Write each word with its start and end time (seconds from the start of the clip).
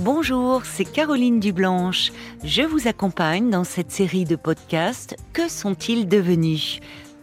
Bonjour, 0.00 0.64
c'est 0.64 0.84
Caroline 0.84 1.40
Dublanche. 1.40 2.12
Je 2.44 2.62
vous 2.62 2.86
accompagne 2.86 3.50
dans 3.50 3.64
cette 3.64 3.90
série 3.90 4.24
de 4.24 4.36
podcasts 4.36 5.16
Que 5.32 5.48
sont-ils 5.48 6.06
devenus? 6.06 6.78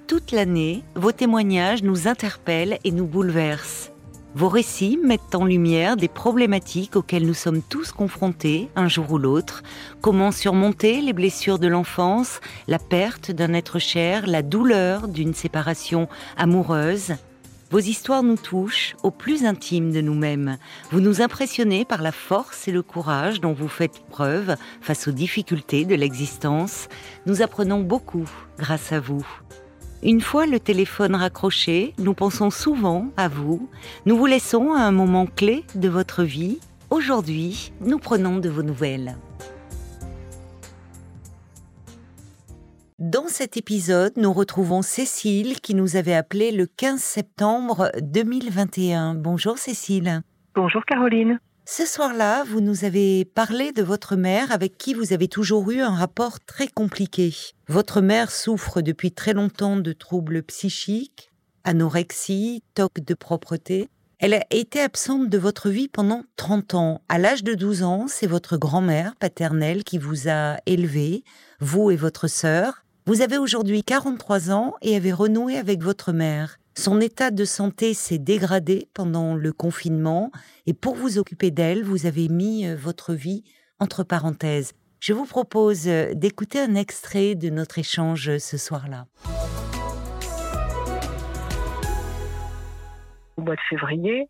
Toute 0.07 0.33
l'année, 0.33 0.83
vos 0.93 1.13
témoignages 1.13 1.83
nous 1.83 2.09
interpellent 2.09 2.77
et 2.83 2.91
nous 2.91 3.05
bouleversent. 3.05 3.93
Vos 4.33 4.49
récits 4.49 4.99
mettent 5.01 5.35
en 5.35 5.45
lumière 5.45 5.95
des 5.95 6.09
problématiques 6.09 6.97
auxquelles 6.97 7.25
nous 7.25 7.33
sommes 7.33 7.61
tous 7.61 7.93
confrontés 7.93 8.67
un 8.75 8.89
jour 8.89 9.09
ou 9.09 9.19
l'autre. 9.19 9.63
Comment 10.01 10.33
surmonter 10.33 10.99
les 10.99 11.13
blessures 11.13 11.59
de 11.59 11.67
l'enfance, 11.67 12.41
la 12.67 12.77
perte 12.77 13.31
d'un 13.31 13.53
être 13.53 13.79
cher, 13.79 14.27
la 14.27 14.41
douleur 14.41 15.07
d'une 15.07 15.33
séparation 15.33 16.09
amoureuse? 16.35 17.13
Vos 17.75 17.81
histoires 17.81 18.23
nous 18.23 18.37
touchent 18.37 18.95
au 19.03 19.11
plus 19.11 19.43
intime 19.43 19.91
de 19.91 19.99
nous-mêmes. 19.99 20.57
Vous 20.91 21.01
nous 21.01 21.21
impressionnez 21.21 21.83
par 21.83 22.01
la 22.01 22.13
force 22.13 22.69
et 22.69 22.71
le 22.71 22.81
courage 22.81 23.41
dont 23.41 23.51
vous 23.51 23.67
faites 23.67 23.99
preuve 24.09 24.55
face 24.79 25.09
aux 25.09 25.11
difficultés 25.11 25.83
de 25.83 25.93
l'existence. 25.93 26.87
Nous 27.25 27.41
apprenons 27.41 27.81
beaucoup 27.81 28.29
grâce 28.57 28.93
à 28.93 29.01
vous. 29.01 29.27
Une 30.03 30.21
fois 30.21 30.45
le 30.45 30.61
téléphone 30.61 31.15
raccroché, 31.15 31.93
nous 31.97 32.13
pensons 32.13 32.49
souvent 32.49 33.09
à 33.17 33.27
vous. 33.27 33.67
Nous 34.05 34.15
vous 34.15 34.25
laissons 34.25 34.71
à 34.71 34.79
un 34.79 34.93
moment 34.93 35.25
clé 35.25 35.65
de 35.75 35.89
votre 35.89 36.23
vie. 36.23 36.59
Aujourd'hui, 36.91 37.73
nous 37.81 37.99
prenons 37.99 38.37
de 38.37 38.47
vos 38.47 38.63
nouvelles. 38.63 39.17
Dans 42.97 43.27
cet 43.27 43.57
épisode, 43.57 44.13
nous 44.15 44.31
retrouvons 44.31 44.81
Cécile 44.81 45.59
qui 45.59 45.75
nous 45.75 45.97
avait 45.97 46.13
appelé 46.13 46.53
le 46.53 46.65
15 46.65 47.01
septembre 47.01 47.91
2021. 48.01 49.15
Bonjour 49.15 49.57
Cécile. 49.57 50.21
Bonjour 50.55 50.81
Caroline. 50.85 51.41
Ce 51.65 51.85
soir-là, 51.85 52.45
vous 52.45 52.61
nous 52.61 52.85
avez 52.85 53.25
parlé 53.25 53.73
de 53.73 53.83
votre 53.83 54.15
mère 54.15 54.49
avec 54.53 54.77
qui 54.77 54.93
vous 54.93 55.11
avez 55.11 55.27
toujours 55.27 55.69
eu 55.71 55.81
un 55.81 55.93
rapport 55.93 56.39
très 56.39 56.69
compliqué. 56.69 57.35
Votre 57.67 57.99
mère 57.99 58.31
souffre 58.31 58.79
depuis 58.79 59.11
très 59.11 59.33
longtemps 59.33 59.75
de 59.75 59.91
troubles 59.91 60.41
psychiques, 60.43 61.33
anorexie, 61.65 62.63
toc 62.75 63.01
de 63.01 63.13
propreté. 63.13 63.89
Elle 64.19 64.35
a 64.35 64.45
été 64.51 64.79
absente 64.79 65.27
de 65.27 65.37
votre 65.37 65.69
vie 65.69 65.89
pendant 65.89 66.23
30 66.37 66.75
ans. 66.75 67.01
À 67.09 67.17
l'âge 67.17 67.43
de 67.43 67.55
12 67.55 67.83
ans, 67.83 68.05
c'est 68.07 68.25
votre 68.25 68.55
grand-mère 68.55 69.17
paternelle 69.17 69.83
qui 69.83 69.97
vous 69.97 70.29
a 70.29 70.55
élevé, 70.65 71.25
vous 71.59 71.91
et 71.91 71.97
votre 71.97 72.27
sœur. 72.27 72.84
Vous 73.07 73.21
avez 73.21 73.37
aujourd'hui 73.37 73.83
43 73.83 74.51
ans 74.51 74.73
et 74.81 74.95
avez 74.95 75.13
renoué 75.13 75.57
avec 75.57 75.83
votre 75.83 76.11
mère. 76.11 76.57
Son 76.75 76.99
état 76.99 77.29
de 77.29 77.45
santé 77.45 77.93
s'est 77.93 78.17
dégradé 78.17 78.87
pendant 78.95 79.35
le 79.35 79.53
confinement 79.53 80.31
et 80.65 80.73
pour 80.73 80.95
vous 80.95 81.19
occuper 81.19 81.51
d'elle, 81.51 81.83
vous 81.83 82.07
avez 82.07 82.29
mis 82.29 82.65
euh, 82.65 82.75
votre 82.75 83.13
vie 83.13 83.43
entre 83.79 84.03
parenthèses. 84.03 84.73
Je 85.01 85.13
vous 85.13 85.27
propose 85.27 85.87
euh, 85.87 86.15
d'écouter 86.15 86.59
un 86.59 86.73
extrait 86.73 87.35
de 87.35 87.51
notre 87.51 87.77
échange 87.77 88.27
euh, 88.27 88.39
ce 88.39 88.57
soir-là. 88.57 89.05
Au 93.37 93.41
mois 93.43 93.55
de 93.55 93.61
février, 93.69 94.27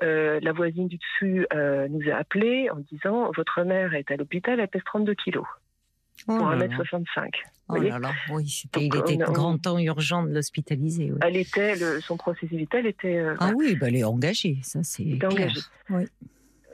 la 0.00 0.52
voisine 0.52 0.88
du 0.88 0.96
dessus 0.96 1.46
nous 1.90 2.10
a 2.10 2.16
appelé 2.16 2.70
en 2.70 2.76
disant 2.90 3.30
Votre 3.36 3.62
mère 3.64 3.94
est 3.94 4.10
à 4.10 4.16
l'hôpital, 4.16 4.60
elle 4.60 4.68
pèse 4.68 4.82
32 4.84 5.14
kilos 5.14 5.46
pour 6.26 6.50
1m65. 6.50 7.30
Oh 7.68 7.76
là 7.76 7.98
là, 7.98 8.12
oui, 8.30 8.46
c'était, 8.48 8.86
il 8.86 8.96
était 8.96 9.16
grand 9.16 9.56
temps 9.56 9.78
urgent 9.78 10.22
de 10.22 10.34
l'hospitaliser. 10.34 11.12
Elle 11.22 11.36
était, 11.36 11.76
son 12.00 12.16
processus 12.16 12.50
vital 12.50 12.86
était. 12.86 13.16
Euh, 13.16 13.36
ah 13.40 13.52
oui, 13.54 13.74
bah, 13.74 13.88
elle 13.88 13.96
est 13.96 14.04
engagée, 14.04 14.58
ça 14.62 14.82
c'est. 14.82 15.24
Engagée. 15.24 15.60
Oui. 15.88 16.04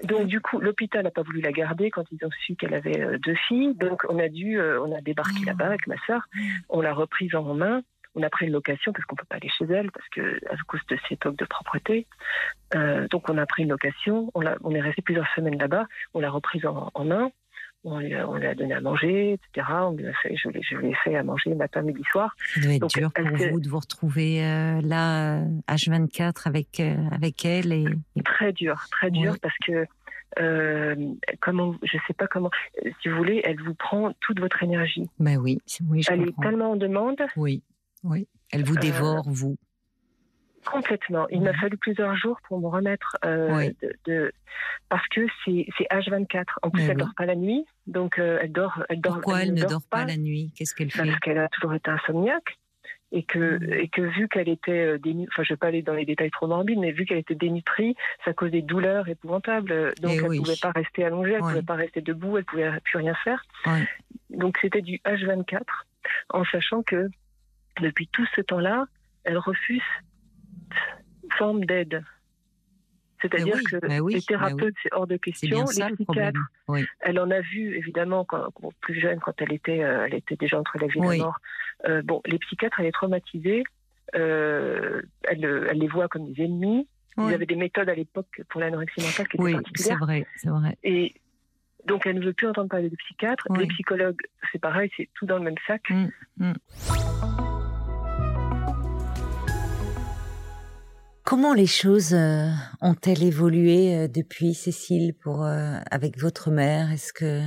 Donc 0.02 0.26
du 0.26 0.40
coup, 0.40 0.58
l'hôpital 0.58 1.04
n'a 1.04 1.10
pas 1.10 1.22
voulu 1.22 1.40
la 1.42 1.52
garder 1.52 1.90
quand 1.90 2.04
ils 2.10 2.24
ont 2.24 2.30
su 2.44 2.56
qu'elle 2.56 2.74
avait 2.74 3.00
euh, 3.00 3.18
deux 3.18 3.36
filles. 3.48 3.74
Donc 3.74 4.02
on 4.08 4.18
a 4.18 4.28
dû, 4.28 4.58
euh, 4.58 4.82
on 4.82 4.96
a 4.96 5.00
débarqué 5.00 5.44
là-bas 5.44 5.66
avec 5.66 5.86
ma 5.86 5.96
sœur. 6.06 6.22
On 6.68 6.80
l'a 6.80 6.92
reprise 6.92 7.34
en 7.36 7.54
main. 7.54 7.82
On 8.16 8.22
a 8.24 8.30
pris 8.30 8.46
une 8.46 8.52
location 8.52 8.92
parce 8.92 9.04
qu'on 9.04 9.14
peut 9.14 9.26
pas 9.28 9.36
aller 9.36 9.50
chez 9.56 9.66
elle 9.66 9.92
parce 9.92 10.08
que 10.08 10.40
à 10.50 10.56
cause 10.66 10.80
de 10.88 10.98
ses 11.08 11.16
tocs 11.16 11.36
de 11.36 11.44
propreté. 11.44 12.08
donc 13.10 13.28
on 13.28 13.38
a 13.38 13.46
pris 13.46 13.62
une 13.62 13.68
location. 13.68 14.30
On, 14.34 14.42
on 14.64 14.74
est 14.74 14.80
resté 14.80 15.02
plusieurs 15.02 15.28
semaines 15.36 15.58
là-bas. 15.58 15.86
On 16.14 16.20
l'a 16.20 16.30
reprise 16.30 16.66
en, 16.66 16.90
en 16.94 17.04
main 17.04 17.30
on 17.84 17.98
lui, 17.98 18.14
a, 18.14 18.54
donné 18.54 18.74
à 18.74 18.80
manger, 18.80 19.32
etc. 19.34 19.66
On 19.70 19.92
lui 19.92 20.06
a 20.06 20.12
fait, 20.14 20.36
je, 20.36 20.48
lui 20.76 20.90
ai 20.90 20.94
fait 21.02 21.16
à 21.16 21.22
manger 21.22 21.54
matin, 21.54 21.82
midi, 21.82 22.02
soir. 22.10 22.34
Ça 22.54 22.60
devait 22.60 22.76
être 22.76 22.88
dur 22.88 23.12
pour 23.12 23.24
vous 23.24 23.60
de 23.60 23.68
vous 23.68 23.78
retrouver 23.78 24.44
euh, 24.44 24.80
là, 24.82 25.42
H24, 25.68 26.46
avec, 26.46 26.80
euh, 26.80 26.96
avec 27.10 27.44
elle. 27.44 27.72
Et, 27.72 27.86
Très 28.24 28.52
dur, 28.52 28.86
très 28.90 29.10
dur, 29.10 29.36
parce 29.40 29.56
que 29.66 29.86
euh, 30.38 30.94
comment, 31.40 31.74
je 31.82 31.96
sais 32.06 32.14
pas 32.14 32.26
comment, 32.26 32.50
si 33.02 33.08
vous 33.08 33.16
voulez, 33.16 33.40
elle 33.44 33.60
vous 33.60 33.74
prend 33.74 34.12
toute 34.20 34.40
votre 34.40 34.62
énergie. 34.62 35.08
Ben 35.18 35.38
oui, 35.38 35.58
oui 35.88 36.02
je 36.02 36.12
Elle 36.12 36.28
est 36.28 36.40
tellement 36.40 36.72
en 36.72 36.76
demande. 36.76 37.20
Oui, 37.36 37.62
oui. 38.04 38.28
Elle 38.52 38.64
vous 38.64 38.76
dévore, 38.76 39.24
vous. 39.26 39.56
Complètement. 40.70 41.26
Il 41.30 41.42
m'a 41.42 41.52
fallu 41.54 41.76
plusieurs 41.76 42.16
jours 42.16 42.38
pour 42.46 42.60
me 42.60 42.68
remettre 42.68 43.16
euh, 43.24 43.70
de, 44.06 44.32
parce 44.88 45.06
que 45.08 45.26
c'est 45.44 45.66
H24. 45.90 46.44
En 46.62 46.70
plus, 46.70 46.82
elle 46.82 46.96
ne 46.96 47.00
dort 47.00 47.14
pas 47.16 47.26
la 47.26 47.34
nuit, 47.34 47.64
donc 47.86 48.18
euh, 48.18 48.38
elle 48.40 48.52
dort. 48.52 48.82
Elle 48.88 49.00
dort. 49.00 49.14
Pourquoi 49.14 49.42
elle, 49.42 49.54
ne 49.54 49.64
dort, 49.64 49.82
pas, 49.90 50.04
la 50.04 50.16
nuit? 50.16 50.52
Qu'est-ce 50.56 50.74
qu'elle 50.74 50.90
fait? 50.90 51.04
Parce 51.04 51.18
qu'elle 51.20 51.38
a 51.38 51.48
toujours 51.48 51.74
été 51.74 51.90
insomniaque 51.90 52.58
et 53.12 53.24
que 53.24 53.58
mmh. 53.58 53.72
et 53.72 53.88
que 53.88 54.02
vu 54.02 54.28
qu'elle 54.28 54.48
était 54.48 54.94
euh, 54.94 54.98
dénutrie, 54.98 55.28
enfin 55.32 55.42
je 55.42 55.52
vais 55.54 55.56
pas 55.56 55.66
aller 55.66 55.82
dans 55.82 55.94
les 55.94 56.04
détails 56.04 56.30
trop 56.30 56.46
morbides, 56.46 56.78
mais 56.78 56.92
vu 56.92 57.04
qu'elle 57.04 57.18
était 57.18 57.34
dénutrie, 57.34 57.96
ça 58.24 58.32
causait 58.32 58.52
des 58.52 58.62
douleurs 58.62 59.08
épouvantables. 59.08 59.94
Donc 60.00 60.12
eh 60.12 60.16
elle 60.18 60.30
ne 60.30 60.38
pouvait 60.38 60.54
pas 60.62 60.70
rester 60.70 61.04
allongée, 61.04 61.32
elle 61.32 61.42
ne 61.42 61.48
pouvait 61.48 61.62
pas 61.62 61.74
rester 61.74 62.00
debout, 62.00 62.38
elle 62.38 62.44
pouvait 62.44 62.70
plus 62.84 62.98
rien 62.98 63.14
faire. 63.24 63.44
Donc 64.30 64.58
c'était 64.62 64.82
du 64.82 65.00
H24, 65.04 65.62
en 66.28 66.44
sachant 66.44 66.84
que 66.84 67.08
depuis 67.80 68.06
tout 68.06 68.26
ce 68.36 68.40
temps-là, 68.42 68.86
elle 69.24 69.38
refuse 69.38 69.82
forme 71.38 71.64
d'aide. 71.64 72.02
C'est-à-dire 73.22 73.58
que 73.70 74.10
les 74.10 74.22
thérapeutes, 74.22 74.74
c'est 74.82 74.92
hors 74.92 75.06
de 75.06 75.16
question. 75.16 75.64
les 75.64 75.96
psychiatres, 75.96 76.40
elle 77.00 77.18
en 77.18 77.30
a 77.30 77.40
vu, 77.40 77.76
évidemment, 77.76 78.24
quand, 78.24 78.50
plus 78.80 78.98
jeune, 78.98 79.20
quand 79.20 79.34
elle 79.42 79.52
était, 79.52 79.82
euh, 79.82 80.06
elle 80.06 80.14
était 80.14 80.36
déjà 80.36 80.58
entre 80.58 80.78
la 80.80 80.86
vie 80.86 80.98
et 80.98 81.18
la 81.18 81.24
mort. 81.24 81.38
Euh, 81.86 82.02
bon, 82.02 82.22
les 82.26 82.38
psychiatres, 82.38 82.80
elle 82.80 82.86
est 82.86 82.92
traumatisée. 82.92 83.64
Euh, 84.14 85.02
elle, 85.24 85.44
elle, 85.44 85.78
les 85.78 85.88
voit 85.88 86.08
comme 86.08 86.32
des 86.32 86.44
ennemis. 86.44 86.88
Ils 87.18 87.34
avaient 87.34 87.46
des 87.46 87.56
méthodes 87.56 87.88
à 87.90 87.94
l'époque 87.94 88.40
pour 88.48 88.62
l'anorexie 88.62 89.02
mentale 89.02 89.28
qui 89.28 89.36
étaient 89.36 89.52
particulières. 89.52 89.98
c'est 89.98 90.04
vrai, 90.04 90.26
c'est 90.36 90.48
vrai. 90.48 90.78
Et 90.82 91.14
donc, 91.84 92.06
elle 92.06 92.18
ne 92.18 92.24
veut 92.24 92.32
plus 92.32 92.46
entendre 92.46 92.68
parler 92.70 92.88
de 92.88 92.96
psychiatres. 92.96 93.46
Les 93.58 93.66
psychologues, 93.66 94.20
c'est 94.50 94.58
pareil, 94.60 94.90
c'est 94.96 95.10
tout 95.14 95.26
dans 95.26 95.36
le 95.36 95.44
même 95.44 95.56
sac. 95.66 95.82
Mmh, 95.90 96.08
mmh. 96.38 96.52
Comment 101.30 101.54
les 101.54 101.68
choses 101.68 102.12
euh, 102.12 102.48
ont-elles 102.80 103.22
évolué 103.22 103.94
euh, 103.94 104.08
depuis, 104.08 104.52
Cécile, 104.52 105.14
pour 105.22 105.44
euh, 105.44 105.78
avec 105.88 106.18
votre 106.18 106.50
mère? 106.50 106.90
Est-ce 106.90 107.12
que 107.12 107.40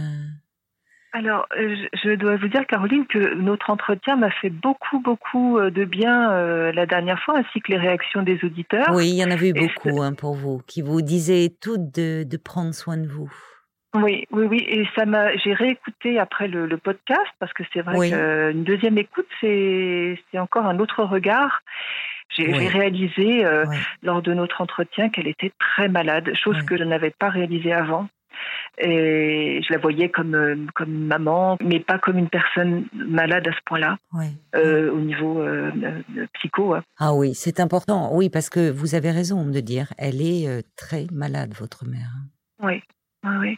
alors, 1.11 1.45
je 1.51 2.15
dois 2.15 2.37
vous 2.37 2.47
dire, 2.47 2.65
Caroline, 2.65 3.05
que 3.05 3.35
notre 3.35 3.69
entretien 3.69 4.15
m'a 4.15 4.31
fait 4.31 4.49
beaucoup, 4.49 4.99
beaucoup 4.99 5.59
de 5.59 5.85
bien 5.85 6.31
la 6.71 6.87
dernière 6.87 7.19
fois, 7.19 7.37
ainsi 7.37 7.61
que 7.61 7.71
les 7.71 7.77
réactions 7.77 8.23
des 8.23 8.39
auditeurs. 8.43 8.87
Oui, 8.93 9.09
il 9.09 9.17
y 9.17 9.23
en 9.23 9.29
avait 9.29 9.49
eu 9.49 9.53
beaucoup 9.53 10.01
hein, 10.01 10.13
pour 10.13 10.33
vous, 10.33 10.63
qui 10.65 10.81
vous 10.81 11.03
disaient 11.03 11.53
toutes 11.61 11.93
de, 11.93 12.23
de, 12.23 12.37
prendre 12.37 12.73
soin 12.73 12.97
de 12.97 13.07
vous. 13.07 13.31
Oui, 13.93 14.25
oui, 14.31 14.47
oui, 14.47 14.65
et 14.67 14.87
ça 14.95 15.05
m'a. 15.05 15.35
J'ai 15.37 15.53
réécouté 15.53 16.17
après 16.17 16.47
le, 16.47 16.65
le, 16.65 16.77
podcast 16.77 17.29
parce 17.37 17.53
que 17.53 17.61
c'est 17.73 17.81
vrai 17.81 18.09
qu'une 18.09 18.63
deuxième 18.63 18.97
écoute, 18.97 19.27
c'est 19.39 20.17
encore 20.39 20.65
un 20.65 20.79
autre 20.79 21.03
regard. 21.03 21.61
J'ai 22.35 22.67
réalisé 22.67 23.45
euh, 23.45 23.65
lors 24.01 24.21
de 24.21 24.33
notre 24.33 24.61
entretien 24.61 25.09
qu'elle 25.09 25.27
était 25.27 25.51
très 25.59 25.87
malade, 25.87 26.31
chose 26.35 26.61
que 26.63 26.77
je 26.77 26.83
n'avais 26.83 27.11
pas 27.11 27.29
réalisée 27.29 27.73
avant. 27.73 28.07
Et 28.79 29.61
je 29.61 29.71
la 29.71 29.79
voyais 29.79 30.09
comme 30.09 30.33
euh, 30.33 30.55
comme 30.73 30.91
maman, 30.91 31.57
mais 31.63 31.79
pas 31.79 31.99
comme 31.99 32.17
une 32.17 32.29
personne 32.29 32.85
malade 32.93 33.47
à 33.47 33.51
ce 33.51 33.59
point-là, 33.65 33.97
euh, 34.55 34.91
au 34.91 34.99
niveau 34.99 35.45
psycho. 36.33 36.73
Hein. 36.73 36.83
Ah 36.97 37.13
oui, 37.13 37.35
c'est 37.35 37.59
important. 37.59 38.09
Oui, 38.13 38.29
parce 38.29 38.49
que 38.49 38.71
vous 38.71 38.95
avez 38.95 39.11
raison 39.11 39.45
de 39.45 39.59
dire, 39.59 39.93
elle 39.99 40.21
est 40.21 40.63
très 40.75 41.05
malade, 41.11 41.53
votre 41.53 41.85
mère. 41.85 42.11
Oui. 42.63 42.81
Oui, 43.23 43.57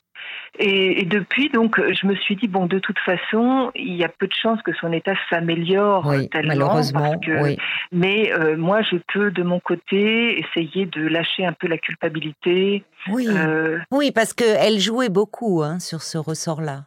et, 0.59 1.01
et, 1.01 1.05
depuis, 1.05 1.49
donc, 1.49 1.79
je 1.79 2.07
me 2.07 2.15
suis 2.15 2.35
dit, 2.35 2.47
bon, 2.47 2.65
de 2.65 2.79
toute 2.79 2.99
façon, 2.99 3.71
il 3.75 3.95
y 3.95 4.03
a 4.03 4.09
peu 4.09 4.27
de 4.27 4.33
chances 4.33 4.61
que 4.61 4.73
son 4.79 4.93
état 4.93 5.13
s'améliore 5.29 6.05
oui, 6.05 6.29
tellement. 6.29 6.53
Malheureusement, 6.53 7.19
oui. 7.41 7.57
Mais 7.91 8.31
euh, 8.31 8.55
moi, 8.55 8.81
je 8.81 8.97
peux, 9.13 9.31
de 9.31 9.43
mon 9.43 9.59
côté, 9.59 10.39
essayer 10.39 10.85
de 10.85 11.01
lâcher 11.01 11.45
un 11.45 11.53
peu 11.53 11.67
la 11.67 11.77
culpabilité. 11.77 12.83
Oui, 13.09 13.27
euh... 13.29 13.79
oui 13.91 14.11
parce 14.11 14.33
qu'elle 14.33 14.79
jouait 14.79 15.09
beaucoup 15.09 15.61
hein, 15.61 15.79
sur 15.79 16.01
ce 16.01 16.17
ressort-là. 16.17 16.85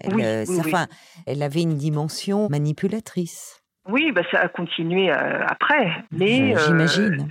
Elle, 0.00 0.14
oui, 0.14 0.24
euh, 0.24 0.44
enfin, 0.60 0.86
elle 1.26 1.42
avait 1.42 1.62
une 1.62 1.76
dimension 1.76 2.48
manipulatrice. 2.50 3.57
Oui, 3.88 4.12
bah 4.12 4.20
ça 4.30 4.40
a 4.40 4.48
continué 4.48 5.10
euh, 5.10 5.44
après, 5.46 5.90
mais 6.12 6.54
j'imagine. 6.66 7.28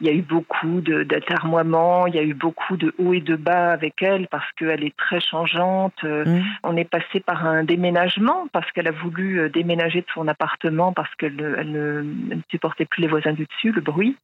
il 0.00 0.06
y 0.06 0.08
a 0.08 0.12
eu 0.12 0.22
beaucoup 0.22 0.80
d'atermoiements, 0.80 2.08
il 2.08 2.16
y 2.16 2.18
a 2.18 2.24
eu 2.24 2.34
beaucoup 2.34 2.76
de 2.76 2.92
hauts 2.98 3.12
et 3.12 3.20
de 3.20 3.36
bas 3.36 3.70
avec 3.70 4.02
elle 4.02 4.26
parce 4.28 4.50
qu'elle 4.58 4.82
est 4.82 4.96
très 4.96 5.20
changeante. 5.20 6.02
Mmh. 6.02 6.40
On 6.64 6.76
est 6.76 6.84
passé 6.84 7.20
par 7.20 7.46
un 7.46 7.62
déménagement 7.62 8.48
parce 8.52 8.68
qu'elle 8.72 8.88
a 8.88 8.92
voulu 8.92 9.48
déménager 9.50 10.00
de 10.00 10.06
son 10.12 10.26
appartement 10.26 10.92
parce 10.92 11.14
qu'elle 11.14 11.36
ne, 11.36 12.04
supportait 12.50 12.86
plus 12.86 13.02
les 13.02 13.08
voisins 13.08 13.32
du 13.32 13.46
dessus, 13.46 13.70
le 13.70 13.80
bruit. 13.80 14.16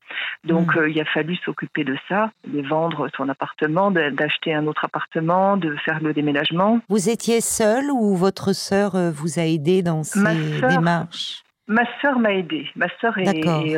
Donc 0.43 0.75
mmh. 0.75 0.89
il 0.89 1.01
a 1.01 1.05
fallu 1.05 1.37
s'occuper 1.37 1.85
de 1.85 1.97
ça, 2.09 2.31
de 2.49 2.61
vendre 2.67 3.09
son 3.17 3.29
appartement, 3.29 3.93
d'acheter 3.93 4.53
un 4.53 4.67
autre 4.67 4.85
appartement, 4.85 5.57
de 5.57 5.77
faire 5.85 6.01
le 6.03 6.13
déménagement. 6.13 6.81
Vous 6.89 7.09
étiez 7.09 7.41
seule 7.41 7.93
ou 7.93 8.17
votre 8.17 8.53
sœur 8.53 8.97
vous 9.13 9.39
a 9.39 9.43
aidé 9.43 9.85
dans 9.85 10.03
ces 10.03 10.21
démarches? 10.69 11.36
Ma 11.69 11.83
sœur 12.01 12.21
m'a 12.21 12.33
aidée. 12.33 12.69
Ma 12.77 12.87
sœur 13.01 13.19
est, 13.19 13.29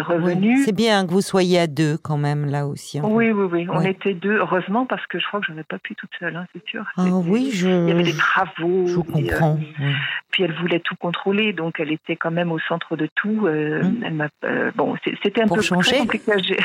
revenue. 0.01 0.59
C'est 0.59 0.75
bien 0.75 1.07
que 1.07 1.11
vous 1.11 1.23
soyez 1.23 1.59
à 1.59 1.67
deux 1.67 1.97
quand 1.97 2.19
même 2.19 2.45
là 2.45 2.67
aussi. 2.67 3.01
Oui, 3.01 3.31
oui, 3.31 3.49
oui. 3.51 3.67
On 3.71 3.81
était 3.81 4.13
deux, 4.13 4.37
heureusement, 4.37 4.85
parce 4.85 5.07
que 5.07 5.19
je 5.19 5.27
crois 5.27 5.41
que 5.41 5.47
je 5.47 5.53
n'aurais 5.53 5.65
pas 5.65 5.79
pu 5.79 5.95
toute 5.95 6.11
seule, 6.19 6.37
hein, 6.37 6.47
c'est 6.53 6.67
sûr. 6.67 6.85
Ah 6.99 7.05
oui, 7.07 7.51
je. 7.53 7.69
Il 7.69 7.89
y 7.89 7.93
avait 7.93 8.03
des 8.03 8.17
travaux. 8.17 8.87
Je 8.87 9.01
comprends. 9.01 9.59
Euh, 9.81 9.93
puis 10.31 10.43
elle 10.43 10.53
voulait 10.53 10.81
tout 10.81 10.97
contrôler, 10.97 11.55
donc 11.55 11.81
elle 11.81 11.91
était 11.91 12.17
quand 12.17 12.31
même 12.31 12.53
au 12.53 12.59
centre 12.59 12.95
de 12.97 13.09
tout. 13.15 13.47
Euh, 13.47 13.83
hum. 13.83 14.03
Elle 14.05 14.29
euh, 14.45 14.71
bon, 14.75 14.95
c'était 15.23 15.43
un 15.43 15.49
peu 15.49 15.63
changer. 15.63 15.99
compliqué. 15.99 16.33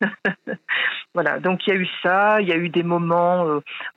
voilà, 1.14 1.40
donc 1.40 1.66
il 1.66 1.70
y 1.70 1.72
a 1.72 1.76
eu 1.76 1.88
ça. 2.02 2.40
Il 2.40 2.48
y 2.48 2.52
a 2.52 2.56
eu 2.56 2.68
des 2.68 2.82
moments 2.82 3.46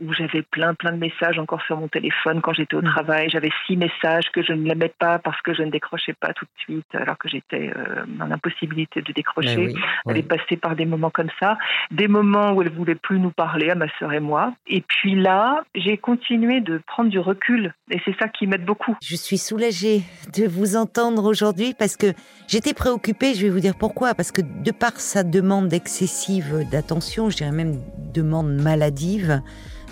où 0.02 0.14
j'avais 0.14 0.42
plein, 0.42 0.74
plein 0.74 0.92
de 0.92 0.98
messages 0.98 1.38
encore 1.38 1.62
sur 1.64 1.78
mon 1.78 1.88
téléphone 1.88 2.42
quand 2.42 2.54
j'étais 2.54 2.76
au 2.76 2.80
hum. 2.80 2.86
travail. 2.86 3.30
J'avais 3.30 3.52
six 3.68 3.76
messages 3.76 4.30
que 4.32 4.42
je 4.42 4.54
ne 4.54 4.68
l'aimais 4.68 4.94
pas 5.00 5.20
parce 5.20 5.42
que 5.42 5.54
je 5.54 5.64
ne 5.64 5.72
décrochais 5.72 6.14
pas 6.14 6.34
tout 6.34 6.46
de 6.46 6.62
suite 6.62 6.86
alors 6.94 7.18
que 7.18 7.28
j'étais 7.28 7.72
euh, 7.76 8.04
dans 8.08 8.26
l'impossibilité 8.26 9.02
de 9.02 9.12
décrocher. 9.12 9.74
elle 10.08 10.18
est 10.18 10.24
passée 10.24 10.58
par 10.58 10.76
des 10.76 10.86
moments 10.86 11.10
comme 11.10 11.30
ça, 11.40 11.58
des 11.92 12.08
moments 12.08 12.54
où 12.54 12.62
elle 12.62 12.72
voulait 12.72 12.96
plus 12.96 13.20
nous 13.20 13.32
parler 13.32 13.70
à 13.70 13.76
ma 13.76 13.88
sœur 14.00 14.14
et 14.14 14.20
moi. 14.20 14.54
Et 14.68 14.82
puis 14.82 15.16
là, 15.16 15.64
j'ai 15.76 15.98
continué 15.98 16.62
de 16.62 16.82
prendre 16.88 17.10
du 17.10 17.20
recul 17.20 17.74
et 17.92 18.00
c'est 18.06 18.16
ça 18.18 18.28
qui 18.28 18.48
m'aide 18.48 18.66
beaucoup. 18.66 18.96
Je 19.02 19.16
suis 19.16 19.38
soulagée 19.38 20.02
de 20.34 20.48
vous 20.48 20.76
entendre 20.76 21.26
aujourd'hui 21.26 21.74
parce 21.78 21.98
que 21.98 22.14
j'étais 22.48 22.74
préoccupée, 22.74 23.34
je 23.34 23.42
vais 23.42 23.50
vous 23.50 23.60
dire 23.60 23.76
pourquoi, 23.78 24.14
parce 24.14 24.32
que 24.32 24.42
de 24.42 24.72
par 24.72 25.00
sa 25.00 25.24
demande 25.24 25.74
excessive 25.74 26.66
d'attention, 26.72 27.09
je 27.10 27.38
dirais 27.38 27.52
même 27.52 27.80
demande 28.14 28.54
maladive, 28.54 29.42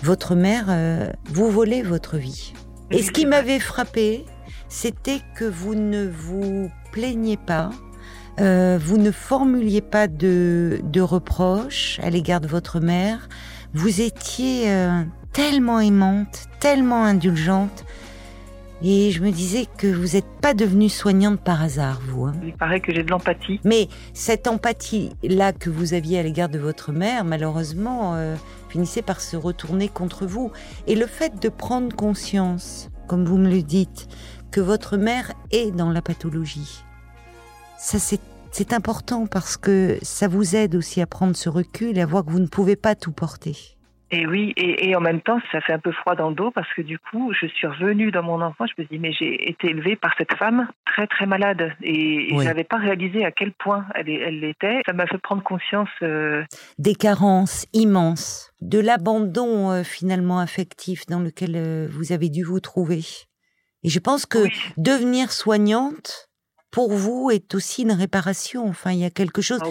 votre 0.02 0.34
mère 0.34 0.66
euh, 0.68 1.10
vous 1.26 1.50
volait 1.50 1.82
votre 1.82 2.16
vie. 2.16 2.52
Et 2.90 3.02
ce 3.02 3.10
qui 3.10 3.26
m'avait 3.26 3.58
frappé, 3.58 4.24
c'était 4.68 5.20
que 5.36 5.44
vous 5.44 5.74
ne 5.74 6.06
vous 6.06 6.70
plaignez 6.92 7.36
pas, 7.36 7.70
euh, 8.40 8.78
vous 8.80 8.96
ne 8.96 9.10
formuliez 9.10 9.80
pas 9.80 10.06
de, 10.06 10.80
reproches 11.00 12.00
à 12.02 12.10
l'égard 12.10 12.40
de 12.40 12.48
votre 12.48 12.80
mère, 12.80 13.28
vous 13.74 14.00
étiez 14.00 14.70
euh, 14.70 15.02
tellement 15.32 15.80
aimante, 15.80 16.46
tellement 16.60 17.04
indulgente, 17.04 17.84
et 18.82 19.10
je 19.10 19.22
me 19.22 19.30
disais 19.30 19.66
que 19.76 19.88
vous 19.88 20.14
n'êtes 20.14 20.28
pas 20.40 20.54
devenue 20.54 20.88
soignante 20.88 21.40
par 21.40 21.62
hasard, 21.62 22.00
vous. 22.06 22.26
Hein. 22.26 22.34
Il 22.44 22.52
paraît 22.52 22.80
que 22.80 22.94
j'ai 22.94 23.02
de 23.02 23.10
l'empathie. 23.10 23.60
Mais 23.64 23.88
cette 24.14 24.46
empathie-là 24.46 25.52
que 25.52 25.68
vous 25.68 25.94
aviez 25.94 26.20
à 26.20 26.22
l'égard 26.22 26.48
de 26.48 26.58
votre 26.58 26.92
mère, 26.92 27.24
malheureusement, 27.24 28.14
euh, 28.14 28.36
finissait 28.68 29.02
par 29.02 29.20
se 29.20 29.36
retourner 29.36 29.88
contre 29.88 30.26
vous. 30.26 30.52
Et 30.86 30.94
le 30.94 31.06
fait 31.06 31.42
de 31.42 31.48
prendre 31.48 31.94
conscience, 31.94 32.90
comme 33.08 33.24
vous 33.24 33.38
me 33.38 33.50
le 33.50 33.62
dites, 33.62 34.06
que 34.52 34.60
votre 34.60 34.96
mère 34.96 35.32
est 35.50 35.72
dans 35.72 35.90
la 35.90 36.00
pathologie. 36.00 36.84
Ça, 37.78 37.98
c'est 37.98 38.72
important 38.72 39.26
parce 39.26 39.56
que 39.56 39.98
ça 40.02 40.28
vous 40.28 40.54
aide 40.56 40.74
aussi 40.74 41.00
à 41.00 41.06
prendre 41.06 41.36
ce 41.36 41.48
recul 41.48 41.98
et 41.98 42.00
à 42.00 42.06
voir 42.06 42.24
que 42.24 42.30
vous 42.30 42.38
ne 42.38 42.46
pouvez 42.46 42.76
pas 42.76 42.94
tout 42.94 43.12
porter. 43.12 43.77
Et 44.10 44.26
oui, 44.26 44.54
et, 44.56 44.96
en 44.96 45.00
même 45.00 45.20
temps, 45.20 45.38
ça 45.52 45.60
fait 45.60 45.74
un 45.74 45.78
peu 45.78 45.92
froid 45.92 46.14
dans 46.14 46.30
le 46.30 46.34
dos 46.34 46.50
parce 46.50 46.72
que 46.72 46.80
du 46.80 46.98
coup, 46.98 47.32
je 47.38 47.46
suis 47.46 47.66
revenue 47.66 48.10
dans 48.10 48.22
mon 48.22 48.40
enfance. 48.40 48.70
Je 48.76 48.82
me 48.82 48.88
dis, 48.88 48.98
mais 48.98 49.12
j'ai 49.12 49.50
été 49.50 49.68
élevée 49.68 49.96
par 49.96 50.14
cette 50.16 50.32
femme 50.34 50.66
très 50.86 51.06
très 51.06 51.26
malade 51.26 51.72
et, 51.82 52.28
je 52.30 52.42
n'avais 52.42 52.64
pas 52.64 52.78
réalisé 52.78 53.24
à 53.24 53.32
quel 53.32 53.52
point 53.52 53.84
elle, 53.94 54.08
elle 54.08 54.40
l'était. 54.40 54.80
Ça 54.86 54.94
m'a 54.94 55.06
fait 55.06 55.18
prendre 55.18 55.42
conscience 55.42 55.90
euh, 56.02 56.42
des 56.78 56.94
carences 56.94 57.66
immenses, 57.74 58.50
de 58.62 58.78
l'abandon 58.78 59.70
euh, 59.70 59.82
finalement 59.82 60.38
affectif 60.38 61.04
dans 61.06 61.20
lequel 61.20 61.54
euh, 61.56 61.86
vous 61.90 62.12
avez 62.12 62.30
dû 62.30 62.44
vous 62.44 62.60
trouver. 62.60 63.04
Et 63.82 63.90
je 63.90 63.98
pense 63.98 64.24
que 64.24 64.38
devenir 64.78 65.32
soignante, 65.32 66.27
pour 66.70 66.92
vous, 66.92 67.30
est 67.30 67.54
aussi 67.54 67.82
une 67.82 67.92
réparation. 67.92 68.68
Enfin, 68.68 68.92
il 68.92 68.98
y 68.98 69.04
a 69.04 69.10
quelque 69.10 69.42
chose. 69.42 69.60
Ah 69.62 69.68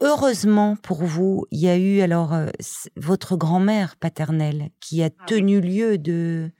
Heureusement 0.00 0.76
pour 0.76 1.04
vous, 1.04 1.46
il 1.50 1.60
y 1.60 1.68
a 1.68 1.76
eu 1.76 2.00
alors 2.00 2.34
euh, 2.34 2.48
votre 2.96 3.36
grand-mère 3.36 3.96
paternelle 3.96 4.70
qui 4.80 5.02
a 5.02 5.10
ah 5.16 5.24
tenu 5.26 5.60
lieu 5.60 5.98
de 5.98 6.50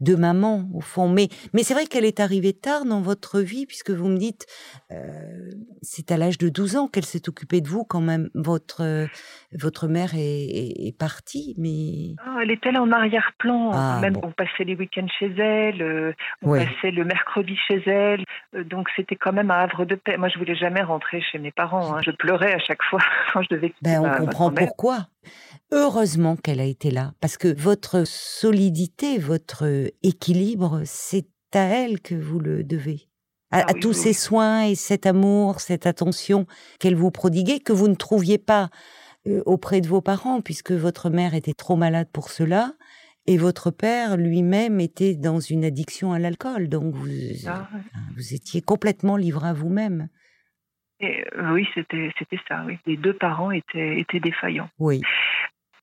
de 0.00 0.14
maman 0.14 0.68
au 0.74 0.80
fond. 0.80 1.08
Mais 1.08 1.28
mais 1.52 1.62
c'est 1.62 1.74
vrai 1.74 1.86
qu'elle 1.86 2.04
est 2.04 2.20
arrivée 2.20 2.52
tard 2.52 2.84
dans 2.84 3.00
votre 3.00 3.40
vie 3.40 3.66
puisque 3.66 3.90
vous 3.90 4.08
me 4.08 4.18
dites 4.18 4.46
euh, 4.92 5.50
c'est 5.82 6.10
à 6.12 6.16
l'âge 6.16 6.38
de 6.38 6.48
12 6.48 6.76
ans 6.76 6.88
qu'elle 6.88 7.04
s'est 7.04 7.28
occupée 7.28 7.60
de 7.60 7.68
vous 7.68 7.84
quand 7.84 8.00
même. 8.00 8.28
Votre 8.34 8.82
euh, 8.82 9.06
votre 9.52 9.88
mère 9.88 10.14
est, 10.14 10.86
est, 10.86 10.96
partie, 10.98 11.54
mais 11.58 12.14
oh, 12.26 12.38
elle 12.42 12.50
était 12.50 12.72
là 12.72 12.82
en 12.82 12.92
arrière-plan. 12.92 13.70
Ah, 13.72 13.98
même 14.00 14.16
on 14.22 14.30
passait 14.30 14.64
les 14.64 14.74
week-ends 14.74 15.06
chez 15.18 15.32
elle, 15.38 15.82
euh, 15.82 16.12
on 16.42 16.52
passait 16.52 16.90
le 16.90 17.04
mercredi 17.04 17.56
chez 17.68 17.82
elle. 17.88 18.24
donc 18.64 18.88
c'était 18.96 19.16
quand 19.16 19.32
même 19.32 19.50
un 19.50 19.60
havre 19.60 19.84
de 19.84 19.94
paix. 19.94 20.16
Moi 20.16 20.28
je 20.28 20.38
voulais 20.38 20.56
jamais 20.56 20.82
rentrer 20.82 21.20
chez 21.20 21.38
mes 21.38 21.52
parents. 21.52 21.94
Hein. 21.94 22.00
Je 22.04 22.10
pleurais 22.10 22.54
à 22.54 22.58
chaque 22.58 22.82
fois 22.84 23.00
quand 23.32 23.42
je 23.42 23.54
devais. 23.54 23.72
Ben, 23.82 24.00
on 24.00 24.24
comprend 24.24 24.50
pourquoi. 24.50 25.06
Heureusement 25.72 26.36
qu'elle 26.36 26.60
a 26.60 26.64
été 26.64 26.90
là, 26.90 27.12
parce 27.20 27.36
que 27.36 27.48
votre 27.60 28.04
solidité, 28.06 29.18
votre 29.18 29.90
équilibre, 30.02 30.82
c'est 30.84 31.26
à 31.54 31.64
elle 31.64 32.00
que 32.00 32.14
vous 32.14 32.38
le 32.38 32.62
devez. 32.62 33.08
À, 33.50 33.64
ah 33.68 33.74
tous 33.80 33.92
ces 33.92 34.12
soins 34.12 34.64
et 34.64 34.74
cet 34.74 35.06
amour, 35.06 35.60
cette 35.60 35.86
attention 35.86 36.46
qu'elle 36.78 36.96
vous 36.96 37.10
prodiguait, 37.10 37.60
que 37.60 37.72
vous 37.72 37.88
ne 37.88 37.94
trouviez 37.94 38.38
pas 38.38 38.70
euh, 39.26 39.42
auprès 39.46 39.80
de 39.80 39.88
vos 39.88 40.00
parents, 40.00 40.40
puisque 40.40 40.72
votre 40.72 41.10
mère 41.10 41.34
était 41.34 41.54
trop 41.54 41.76
malade 41.76 42.08
pour 42.12 42.30
cela, 42.30 42.72
et 43.26 43.38
votre 43.38 43.70
père 43.70 44.16
lui-même 44.16 44.80
était 44.80 45.14
dans 45.14 45.40
une 45.40 45.64
addiction 45.64 46.12
à 46.12 46.18
l'alcool. 46.18 46.68
Donc 46.68 46.94
vous, 46.94 47.08
ah 47.46 47.68
vous 48.16 48.34
étiez 48.34 48.62
complètement 48.62 49.16
livré 49.16 49.48
à 49.48 49.52
vous-même. 49.52 50.08
oui, 51.00 51.66
c'était 51.74 52.12
c'était 52.18 52.40
ça. 52.48 52.64
Oui, 52.66 52.78
les 52.86 52.96
deux 52.96 53.14
parents 53.14 53.50
étaient 53.50 54.00
étaient 54.00 54.20
défaillants. 54.20 54.68
Oui. 54.78 55.00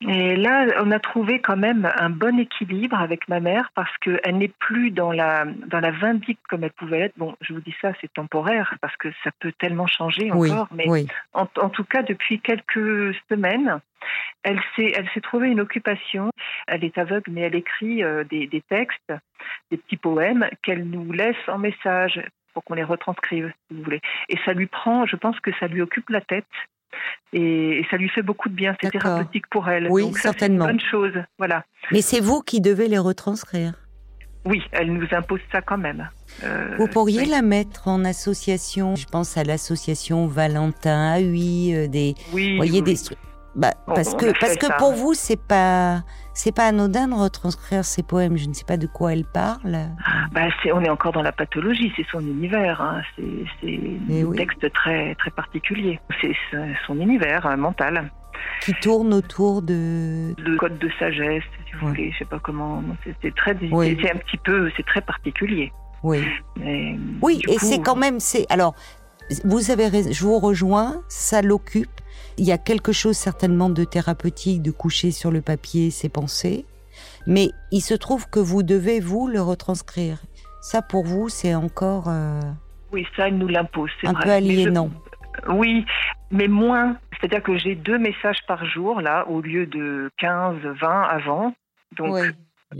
Et 0.01 0.35
là, 0.35 0.65
on 0.81 0.91
a 0.91 0.99
trouvé 0.99 1.39
quand 1.39 1.55
même 1.55 1.89
un 1.97 2.09
bon 2.09 2.37
équilibre 2.39 2.99
avec 2.99 3.27
ma 3.29 3.39
mère 3.39 3.71
parce 3.73 3.95
qu'elle 3.99 4.37
n'est 4.37 4.51
plus 4.59 4.91
dans 4.91 5.11
la, 5.11 5.45
dans 5.45 5.79
la 5.79 5.91
vindicte 5.91 6.41
comme 6.49 6.63
elle 6.63 6.73
pouvait 6.73 7.01
être. 7.01 7.17
Bon, 7.17 7.35
je 7.41 7.53
vous 7.53 7.61
dis 7.61 7.75
ça, 7.81 7.93
c'est 8.01 8.11
temporaire 8.11 8.75
parce 8.81 8.95
que 8.97 9.09
ça 9.23 9.31
peut 9.39 9.53
tellement 9.59 9.87
changer 9.87 10.31
encore. 10.31 10.67
mais 10.73 11.05
En, 11.33 11.47
en, 11.57 11.69
tout 11.69 11.85
cas, 11.85 12.03
depuis 12.03 12.39
quelques 12.39 13.15
semaines, 13.29 13.79
elle 14.43 14.59
s'est, 14.75 14.91
elle 14.95 15.09
s'est 15.13 15.21
trouvée 15.21 15.49
une 15.49 15.61
occupation. 15.61 16.31
Elle 16.67 16.83
est 16.83 16.97
aveugle, 16.97 17.31
mais 17.31 17.41
elle 17.41 17.55
écrit 17.55 18.03
euh, 18.03 18.23
des, 18.25 18.47
des 18.47 18.61
textes, 18.61 19.13
des 19.71 19.77
petits 19.77 19.97
poèmes 19.97 20.49
qu'elle 20.63 20.83
nous 20.83 21.11
laisse 21.11 21.37
en 21.47 21.57
message 21.59 22.21
pour 22.53 22.63
qu'on 22.63 22.75
les 22.75 22.83
retranscrive, 22.83 23.51
si 23.67 23.77
vous 23.77 23.83
voulez. 23.83 24.01
Et 24.29 24.37
ça 24.45 24.53
lui 24.53 24.67
prend, 24.67 25.05
je 25.05 25.15
pense 25.15 25.39
que 25.39 25.51
ça 25.59 25.67
lui 25.67 25.81
occupe 25.81 26.09
la 26.09 26.21
tête 26.21 26.45
et, 27.33 27.85
ça 27.89 27.97
lui 27.97 28.09
fait 28.09 28.21
beaucoup 28.21 28.49
de 28.49 28.55
bien. 28.55 28.75
C'est 28.81 28.91
thérapeutique 28.91 29.47
pour 29.49 29.67
elle. 29.69 29.87
Oui, 29.89 30.11
certainement. 30.13 30.65
C'est 30.65 30.71
une 30.71 30.77
bonne 30.77 30.89
chose. 30.89 31.23
Voilà. 31.37 31.63
Mais 31.91 32.01
c'est 32.01 32.19
vous 32.19 32.41
qui 32.41 32.61
devez 32.61 32.87
les 32.87 32.99
retranscrire. 32.99 33.73
Oui, 34.45 34.61
elle 34.73 34.91
nous 34.91 35.07
impose 35.11 35.39
ça 35.51 35.61
quand 35.61 35.77
même. 35.77 36.09
Euh, 36.43 36.75
vous 36.77 36.87
pourriez 36.87 37.25
la 37.25 37.41
mettre 37.41 37.87
en 37.87 38.03
association? 38.03 38.95
Je 38.95 39.05
pense 39.05 39.37
à 39.37 39.43
l'association 39.43 40.27
Valentin 40.27 41.17
oui, 41.21 41.73
euh, 41.73 41.87
des, 41.87 42.15
oui, 42.33 42.57
voyez 42.57 42.81
des 42.81 42.95
bah, 43.55 43.71
parce 43.85 44.15
que 44.15 44.37
parce 44.39 44.57
que 44.57 44.77
pour 44.79 44.93
vous 44.93 45.13
c'est 45.13 45.41
pas 45.41 46.01
c'est 46.33 46.53
pas 46.55 46.65
anodin 46.65 47.07
de 47.07 47.13
retranscrire 47.13 47.85
ces 47.85 48.01
poèmes. 48.01 48.37
Je 48.37 48.47
ne 48.47 48.53
sais 48.53 48.65
pas 48.65 48.77
de 48.77 48.87
quoi 48.87 49.13
elle 49.13 49.25
parle. 49.25 49.89
Bah, 50.31 50.47
on 50.73 50.83
est 50.83 50.89
encore 50.89 51.11
dans 51.11 51.21
la 51.21 51.31
pathologie, 51.31 51.93
c'est 51.95 52.05
son 52.11 52.21
univers. 52.21 52.81
Hein. 52.81 53.01
C'est 53.15 53.79
eh 54.09 54.23
un 54.23 54.31
texte 54.31 54.71
très 54.73 55.13
très 55.15 55.31
particulier. 55.31 55.99
C'est 56.21 56.35
son 56.87 56.99
univers 56.99 57.45
hein, 57.45 57.57
mental 57.57 58.11
qui 58.61 58.73
tourne 58.73 59.13
autour 59.13 59.61
de 59.61 60.33
le 60.37 60.57
code 60.57 60.79
de 60.79 60.89
sagesse, 60.97 61.43
si 61.67 61.73
vous 61.75 61.89
voulez. 61.89 62.11
Je 62.13 62.19
sais 62.19 62.25
pas 62.25 62.39
comment. 62.39 62.83
C'est 63.21 63.35
très 63.35 63.55
c'est 63.59 64.11
un 64.11 64.17
petit 64.17 64.37
peu 64.37 64.71
c'est 64.75 64.85
très 64.85 65.01
particulier. 65.01 65.71
Oui. 66.01 66.21
oui, 67.21 67.41
et 67.47 67.57
c'est 67.59 67.79
quand 67.79 67.95
même 67.95 68.19
c'est 68.19 68.45
alors 68.49 68.73
vous 69.45 69.71
avez 69.71 70.11
je 70.11 70.23
vous 70.23 70.39
rejoins, 70.39 71.01
ça 71.07 71.41
l'occupe 71.41 72.01
il 72.37 72.45
y 72.45 72.51
a 72.51 72.57
quelque 72.57 72.91
chose 72.91 73.17
certainement 73.17 73.69
de 73.69 73.83
thérapeutique 73.83 74.61
de 74.61 74.71
coucher 74.71 75.11
sur 75.11 75.31
le 75.31 75.41
papier 75.41 75.91
ses 75.91 76.09
pensées, 76.09 76.65
mais 77.27 77.49
il 77.71 77.81
se 77.81 77.93
trouve 77.93 78.29
que 78.29 78.39
vous 78.39 78.63
devez, 78.63 78.99
vous, 78.99 79.27
le 79.27 79.41
retranscrire. 79.41 80.19
Ça, 80.61 80.81
pour 80.81 81.05
vous, 81.05 81.29
c'est 81.29 81.55
encore... 81.55 82.05
Euh, 82.07 82.39
oui, 82.91 83.05
ça, 83.15 83.27
il 83.27 83.37
nous 83.37 83.47
l'impose, 83.47 83.91
Un 84.03 84.13
peu 84.13 84.29
aliénant. 84.29 84.89
Oui, 85.49 85.85
mais 86.31 86.47
moins. 86.47 86.97
C'est-à-dire 87.19 87.43
que 87.43 87.57
j'ai 87.57 87.75
deux 87.75 87.97
messages 87.97 88.39
par 88.47 88.65
jour, 88.65 89.01
là, 89.01 89.27
au 89.27 89.41
lieu 89.41 89.65
de 89.65 90.11
15, 90.17 90.57
20 90.63 91.01
avant. 91.03 91.53
Donc, 91.95 92.17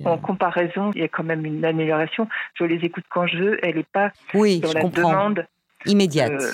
en 0.05 0.17
comparaison, 0.17 0.91
il 0.95 1.01
y 1.01 1.03
a 1.03 1.07
quand 1.07 1.23
même 1.23 1.45
une 1.45 1.63
amélioration. 1.65 2.27
Je 2.55 2.63
les 2.65 2.83
écoute 2.85 3.05
quand 3.09 3.27
je 3.27 3.37
veux. 3.37 3.65
Elle 3.65 3.75
n'est 3.75 3.83
pas 3.83 4.11
oui, 4.33 4.59
dans 4.59 4.73
la 4.73 4.83
demande 4.83 5.45
immédiate. 5.85 6.31
Euh, 6.31 6.51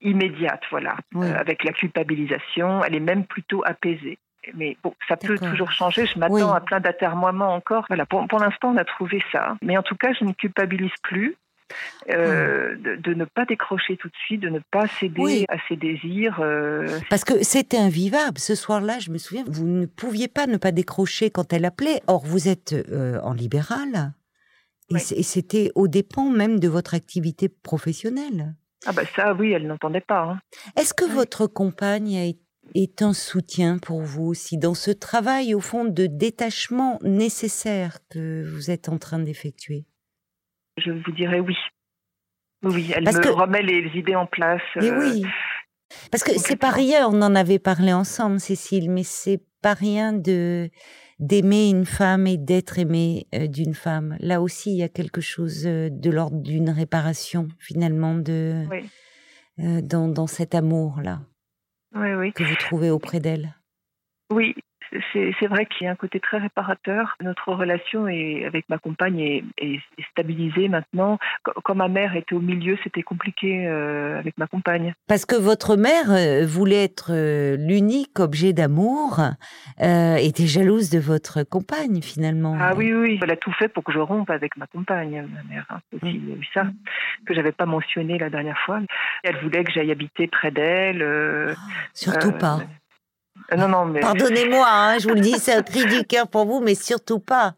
immédiate, 0.00 0.62
voilà. 0.70 0.96
Euh, 1.16 1.34
avec 1.36 1.64
la 1.64 1.72
culpabilisation, 1.72 2.82
elle 2.84 2.94
est 2.94 3.00
même 3.00 3.24
plutôt 3.24 3.62
apaisée. 3.64 4.18
Mais 4.54 4.76
bon, 4.82 4.94
ça 5.08 5.16
peut 5.16 5.38
toujours 5.38 5.72
changer. 5.72 6.06
Je 6.06 6.18
m'attends 6.18 6.54
à 6.54 6.60
plein 6.60 6.80
d'atermoiements 6.80 7.54
encore. 7.54 7.84
Voilà, 7.88 8.06
pour, 8.06 8.26
pour 8.28 8.38
l'instant, 8.38 8.70
on 8.70 8.76
a 8.76 8.84
trouvé 8.84 9.22
ça. 9.30 9.56
Mais 9.62 9.76
en 9.76 9.82
tout 9.82 9.96
cas, 9.96 10.12
je 10.18 10.24
ne 10.24 10.32
culpabilise 10.32 10.92
plus. 11.02 11.36
Euh, 12.08 12.76
de, 12.76 13.12
ne 13.12 13.26
pas 13.26 13.44
décrocher 13.44 13.98
tout 13.98 14.08
de 14.08 14.16
suite, 14.24 14.40
de 14.40 14.48
ne 14.48 14.60
pas 14.70 14.86
céder 14.86 15.44
à 15.48 15.56
ses 15.68 15.76
désirs. 15.76 16.38
Euh. 16.40 16.98
Parce 17.10 17.24
que 17.24 17.42
c'était 17.42 17.76
invivable. 17.76 18.38
Ce 18.38 18.54
soir-là, 18.54 18.98
je 18.98 19.10
me 19.10 19.18
souviens, 19.18 19.44
vous 19.46 19.66
ne 19.66 19.84
pouviez 19.84 20.28
pas 20.28 20.46
ne 20.46 20.56
pas 20.56 20.72
décrocher 20.72 21.30
quand 21.30 21.52
elle 21.52 21.66
appelait. 21.66 22.00
Or, 22.06 22.24
vous 22.24 22.48
êtes 22.48 22.72
euh, 22.72 23.20
en 23.22 23.34
libéral. 23.34 24.12
Et 24.90 24.98
c'était 24.98 25.70
au 25.74 25.86
dépend 25.86 26.30
même 26.30 26.58
de 26.58 26.68
votre 26.68 26.94
activité 26.94 27.50
professionnelle. 27.50 28.54
Ah 28.86 28.92
bah 28.92 29.02
ça, 29.16 29.34
oui, 29.34 29.52
elle 29.52 29.66
n'entendait 29.66 30.00
pas. 30.00 30.22
Hein. 30.22 30.40
Est-ce 30.76 30.94
que 30.94 31.04
votre 31.04 31.46
compagne 31.46 32.34
est 32.74 33.02
un 33.02 33.12
soutien 33.12 33.78
pour 33.78 34.02
vous 34.02 34.24
aussi 34.24 34.58
dans 34.58 34.74
ce 34.74 34.90
travail, 34.90 35.54
au 35.54 35.60
fond, 35.60 35.84
de 35.84 36.06
détachement 36.06 36.98
nécessaire 37.02 37.98
que 38.10 38.44
vous 38.44 38.70
êtes 38.70 38.88
en 38.88 38.98
train 38.98 39.18
d'effectuer? 39.18 39.84
Je 40.76 40.92
vous 40.92 41.12
dirais 41.12 41.40
oui. 41.40 41.56
Oui, 42.62 42.90
elle 42.94 43.04
me 43.04 43.30
remet 43.30 43.62
les 43.62 43.90
idées 43.98 44.16
en 44.16 44.26
place. 44.26 44.62
Mais 44.76 44.90
euh, 44.90 44.98
oui. 44.98 45.24
Parce 46.10 46.22
que 46.24 46.32
c'est 46.38 46.56
pas 46.56 46.70
rien, 46.70 47.08
on 47.08 47.22
en 47.22 47.34
avait 47.34 47.58
parlé 47.58 47.92
ensemble, 47.92 48.40
Cécile, 48.40 48.90
mais 48.90 49.04
c'est 49.04 49.40
pas 49.62 49.74
rien 49.74 50.12
de 50.12 50.70
d'aimer 51.18 51.68
une 51.68 51.84
femme 51.84 52.28
et 52.28 52.36
d'être 52.36 52.78
aimé 52.78 53.26
euh, 53.34 53.48
d'une 53.48 53.74
femme. 53.74 54.16
Là 54.20 54.40
aussi, 54.40 54.70
il 54.70 54.76
y 54.76 54.84
a 54.84 54.88
quelque 54.88 55.20
chose 55.20 55.66
euh, 55.66 55.88
de 55.90 56.10
l'ordre 56.10 56.40
d'une 56.40 56.70
réparation, 56.70 57.48
finalement, 57.58 58.14
de 58.14 58.64
dans, 59.58 60.06
dans 60.06 60.28
cet 60.28 60.54
amour-là 60.54 61.20
oui, 61.92 62.14
oui. 62.14 62.32
que 62.32 62.44
vous 62.44 62.54
trouvez 62.54 62.90
auprès 62.90 63.18
d'elle. 63.18 63.56
Oui, 64.30 64.54
c'est 65.12 65.46
vrai 65.46 65.66
qu'il 65.66 65.84
y 65.84 65.88
a 65.88 65.92
un 65.92 65.96
côté 65.96 66.20
très 66.20 66.38
réparateur. 66.38 67.16
Notre 67.22 67.52
relation 67.52 68.08
est, 68.08 68.44
avec 68.44 68.68
ma 68.68 68.78
compagne 68.78 69.20
est, 69.20 69.44
est, 69.58 69.80
stabilisée 70.12 70.68
maintenant. 70.68 71.18
Quand 71.42 71.74
ma 71.74 71.88
mère 71.88 72.16
était 72.16 72.34
au 72.34 72.40
milieu, 72.40 72.78
c'était 72.82 73.02
compliqué 73.02 73.66
euh, 73.66 74.18
avec 74.18 74.36
ma 74.38 74.46
compagne. 74.46 74.94
Parce 75.06 75.26
que 75.26 75.36
votre 75.36 75.76
mère 75.76 76.10
euh, 76.10 76.46
voulait 76.46 76.84
être 76.84 77.10
euh, 77.10 77.56
l'unique 77.56 78.18
objet 78.20 78.52
d'amour, 78.52 79.20
était 79.78 80.46
jalouse 80.46 80.90
de 80.90 80.98
votre 80.98 81.42
compagne 81.42 82.02
finalement. 82.02 82.56
Ah 82.60 82.74
oui, 82.76 82.92
oui, 82.92 83.18
elle 83.22 83.30
a 83.30 83.36
tout 83.36 83.52
fait 83.52 83.68
pour 83.68 83.84
que 83.84 83.92
je 83.92 83.98
rompe 83.98 84.30
avec 84.30 84.56
ma 84.56 84.66
compagne, 84.66 85.26
ma 85.32 85.42
mère. 85.54 85.66
Hein. 85.70 85.80
Aussi, 85.94 86.18
mmh. 86.18 86.40
ça 86.54 86.64
que 87.26 87.34
j'avais 87.34 87.52
pas 87.52 87.66
mentionné 87.66 88.18
la 88.18 88.30
dernière 88.30 88.58
fois. 88.58 88.80
Elle 89.22 89.36
voulait 89.38 89.64
que 89.64 89.72
j'aille 89.72 89.92
habiter 89.92 90.26
près 90.26 90.50
d'elle. 90.50 91.54
Surtout 91.94 92.32
pas. 92.32 92.60
Non, 93.56 93.68
non, 93.68 93.84
mais... 93.86 94.00
Pardonnez-moi, 94.00 94.66
hein, 94.68 94.98
je 94.98 95.08
vous 95.08 95.14
le 95.14 95.20
dis, 95.20 95.32
c'est 95.32 95.54
un 95.54 95.62
cri 95.62 95.84
du 95.86 96.04
cœur 96.04 96.28
pour 96.28 96.46
vous, 96.46 96.60
mais 96.60 96.74
surtout 96.74 97.18
pas. 97.18 97.54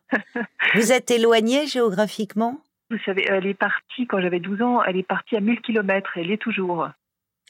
Vous 0.74 0.92
êtes 0.92 1.10
éloigné 1.10 1.66
géographiquement? 1.66 2.60
Vous 2.90 2.98
savez, 3.04 3.24
elle 3.28 3.46
est 3.46 3.54
partie, 3.54 4.06
quand 4.06 4.20
j'avais 4.20 4.40
12 4.40 4.62
ans, 4.62 4.82
elle 4.82 4.96
est 4.96 5.06
partie 5.06 5.36
à 5.36 5.40
1000 5.40 5.60
km, 5.60 6.10
elle 6.16 6.30
est 6.30 6.40
toujours. 6.40 6.88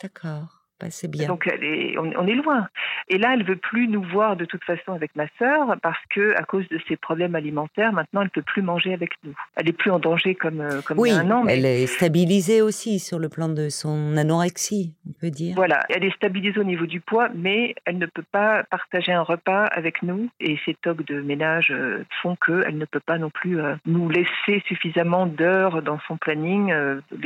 D'accord. 0.02 0.59
Bah, 0.80 0.86
c'est 0.90 1.10
bien. 1.10 1.28
Donc 1.28 1.46
elle 1.52 1.62
est, 1.62 1.98
on, 1.98 2.26
est 2.26 2.34
loin. 2.34 2.66
Et 3.08 3.18
là, 3.18 3.34
elle 3.34 3.44
veut 3.44 3.56
plus 3.56 3.86
nous 3.86 4.02
voir 4.02 4.36
de 4.36 4.46
toute 4.46 4.64
façon 4.64 4.92
avec 4.94 5.14
ma 5.14 5.26
sœur 5.38 5.76
parce 5.82 6.00
que 6.08 6.34
à 6.38 6.44
cause 6.44 6.66
de 6.68 6.80
ses 6.88 6.96
problèmes 6.96 7.34
alimentaires, 7.34 7.92
maintenant, 7.92 8.22
elle 8.22 8.30
peut 8.30 8.42
plus 8.42 8.62
manger 8.62 8.94
avec 8.94 9.10
nous. 9.22 9.34
Elle 9.56 9.68
est 9.68 9.74
plus 9.74 9.90
en 9.90 9.98
danger 9.98 10.34
comme 10.34 10.62
euh, 10.62 10.80
comme 10.80 10.98
oui, 10.98 11.10
il 11.10 11.16
y 11.16 11.18
a 11.18 11.20
un 11.20 11.30
an. 11.30 11.44
Elle 11.46 11.66
est 11.66 11.86
stabilisée 11.86 12.62
aussi 12.62 12.98
sur 12.98 13.18
le 13.18 13.28
plan 13.28 13.50
de 13.50 13.68
son 13.68 14.16
anorexie, 14.16 14.94
on 15.06 15.12
peut 15.20 15.30
dire. 15.30 15.54
Voilà, 15.54 15.84
elle 15.90 16.04
est 16.04 16.14
stabilisée 16.16 16.58
au 16.58 16.64
niveau 16.64 16.86
du 16.86 17.00
poids, 17.00 17.28
mais 17.34 17.74
elle 17.84 17.98
ne 17.98 18.06
peut 18.06 18.24
pas 18.32 18.62
partager 18.64 19.12
un 19.12 19.22
repas 19.22 19.64
avec 19.66 20.02
nous. 20.02 20.30
Et 20.40 20.58
ses 20.64 20.74
tocs 20.74 21.04
de 21.04 21.20
ménage 21.20 21.72
euh, 21.72 22.04
font 22.22 22.36
qu'elle 22.36 22.78
ne 22.78 22.86
peut 22.86 23.00
pas 23.00 23.18
non 23.18 23.28
plus 23.28 23.60
euh, 23.60 23.74
nous 23.84 24.08
laisser 24.08 24.62
suffisamment 24.66 25.26
d'heures 25.26 25.82
dans 25.82 25.98
son 26.08 26.16
planning, 26.16 26.72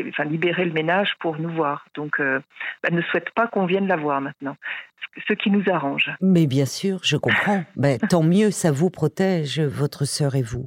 enfin 0.08 0.24
libérer 0.24 0.64
le 0.64 0.72
ménage 0.72 1.14
pour 1.20 1.38
nous 1.38 1.50
voir. 1.50 1.86
Donc, 1.94 2.18
elle 2.18 2.94
ne 2.94 3.02
souhaite 3.02 3.30
pas 3.30 3.43
qu'on 3.46 3.66
vienne 3.66 3.86
la 3.86 3.96
voir 3.96 4.20
maintenant, 4.20 4.56
ce 5.28 5.34
qui 5.34 5.50
nous 5.50 5.64
arrange. 5.70 6.10
Mais 6.20 6.46
bien 6.46 6.66
sûr, 6.66 7.00
je 7.02 7.16
comprends. 7.16 7.64
ben, 7.76 7.98
tant 7.98 8.22
mieux, 8.22 8.50
ça 8.50 8.72
vous 8.72 8.90
protège, 8.90 9.60
votre 9.60 10.04
sœur 10.04 10.34
et 10.34 10.42
vous. 10.42 10.66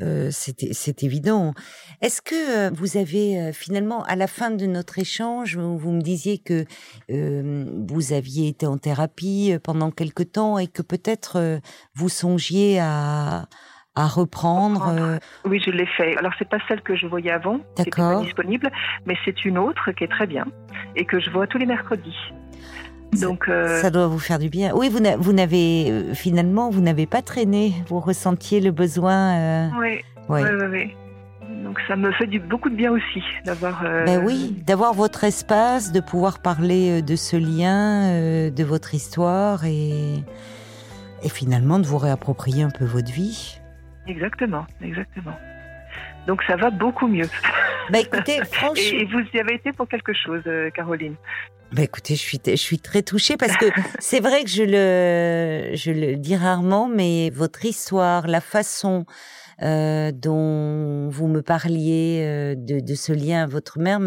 Euh, 0.00 0.28
c'est 0.30 1.02
évident. 1.02 1.54
Est-ce 2.00 2.22
que 2.22 2.68
euh, 2.68 2.70
vous 2.72 2.96
avez 2.96 3.40
euh, 3.40 3.52
finalement, 3.52 4.04
à 4.04 4.14
la 4.14 4.26
fin 4.26 4.50
de 4.50 4.66
notre 4.66 4.98
échange, 4.98 5.56
vous 5.56 5.90
me 5.90 6.00
disiez 6.00 6.38
que 6.38 6.64
vous 7.08 8.12
aviez 8.12 8.48
été 8.48 8.66
en 8.66 8.78
thérapie 8.78 9.56
pendant 9.62 9.90
quelque 9.90 10.22
temps 10.22 10.58
et 10.58 10.66
que 10.66 10.82
peut-être 10.82 11.60
vous 11.94 12.08
songiez 12.08 12.78
à, 12.80 13.48
à 13.98 14.06
reprendre, 14.06 15.18
Oui, 15.44 15.60
je 15.64 15.70
l'ai 15.70 15.86
fait. 15.86 16.16
Alors 16.16 16.32
c'est 16.38 16.48
pas 16.48 16.58
celle 16.68 16.82
que 16.82 16.96
je 16.96 17.06
voyais 17.06 17.30
avant, 17.30 17.60
qui 17.76 17.90
pas 17.90 18.20
disponible, 18.22 18.70
mais 19.06 19.16
c'est 19.24 19.44
une 19.44 19.58
autre 19.58 19.90
qui 19.92 20.04
est 20.04 20.08
très 20.08 20.26
bien 20.26 20.46
et 20.96 21.04
que 21.04 21.20
je 21.20 21.30
vois 21.30 21.46
tous 21.46 21.58
les 21.58 21.66
mercredis. 21.66 22.16
Donc, 23.12 23.48
euh, 23.48 23.80
ça 23.80 23.90
doit 23.90 24.06
vous 24.06 24.18
faire 24.18 24.38
du 24.38 24.48
bien. 24.48 24.72
Oui, 24.74 24.90
vous 24.90 25.32
n'avez 25.32 25.90
euh, 25.90 26.14
finalement, 26.14 26.70
vous 26.70 26.80
n'avez 26.80 27.06
pas 27.06 27.22
traîné. 27.22 27.72
Vous 27.88 28.00
ressentiez 28.00 28.60
le 28.60 28.70
besoin. 28.70 29.36
Euh, 29.36 29.68
oui, 29.80 30.00
oui, 30.28 30.40
oui, 30.70 30.94
Donc 31.64 31.80
ça 31.88 31.96
me 31.96 32.12
fait 32.12 32.26
du, 32.26 32.38
beaucoup 32.38 32.68
de 32.68 32.76
bien 32.76 32.92
aussi 32.92 33.22
d'avoir. 33.44 33.82
Ben 33.82 34.22
oui, 34.24 34.62
d'avoir 34.66 34.92
votre 34.92 35.24
espace, 35.24 35.92
de 35.92 36.00
pouvoir 36.00 36.40
parler 36.40 37.02
de 37.02 37.16
ce 37.16 37.36
lien, 37.36 38.50
de 38.50 38.64
votre 38.64 38.94
histoire 38.94 39.64
et 39.64 40.22
et 41.24 41.28
finalement 41.28 41.80
de 41.80 41.86
vous 41.86 41.98
réapproprier 41.98 42.62
un 42.62 42.70
peu 42.70 42.84
votre 42.84 43.10
vie. 43.10 43.58
Exactement, 44.08 44.66
exactement. 44.82 45.36
Donc 46.26 46.42
ça 46.44 46.56
va 46.56 46.70
beaucoup 46.70 47.06
mieux. 47.06 47.28
Bah 47.90 48.00
écoutez, 48.00 48.40
franchement. 48.52 48.98
Et, 48.98 49.04
vous 49.04 49.20
y 49.32 49.38
avez 49.38 49.54
été 49.54 49.72
pour 49.72 49.88
quelque 49.88 50.12
chose, 50.12 50.42
Caroline? 50.74 51.14
Bah 51.72 51.82
écoutez, 51.82 52.14
je 52.14 52.20
suis, 52.20 52.40
je 52.44 52.56
suis 52.56 52.78
très 52.78 53.02
touchée 53.02 53.36
parce 53.36 53.56
que 53.56 53.66
c'est 53.98 54.20
vrai 54.20 54.42
que 54.44 54.50
je 54.50 54.62
le, 54.62 55.76
je 55.76 55.90
le 55.90 56.16
dis 56.16 56.36
rarement, 56.36 56.88
mais 56.88 57.30
votre 57.30 57.64
histoire, 57.64 58.26
la 58.26 58.40
façon 58.40 59.04
euh, 59.62 60.12
dont 60.12 61.08
vous 61.08 61.26
me 61.26 61.42
parliez 61.42 62.22
euh, 62.22 62.54
de, 62.56 62.78
de, 62.78 62.94
ce 62.94 63.12
lien 63.12 63.42
à 63.42 63.46
votre 63.46 63.80
mère 63.80 63.98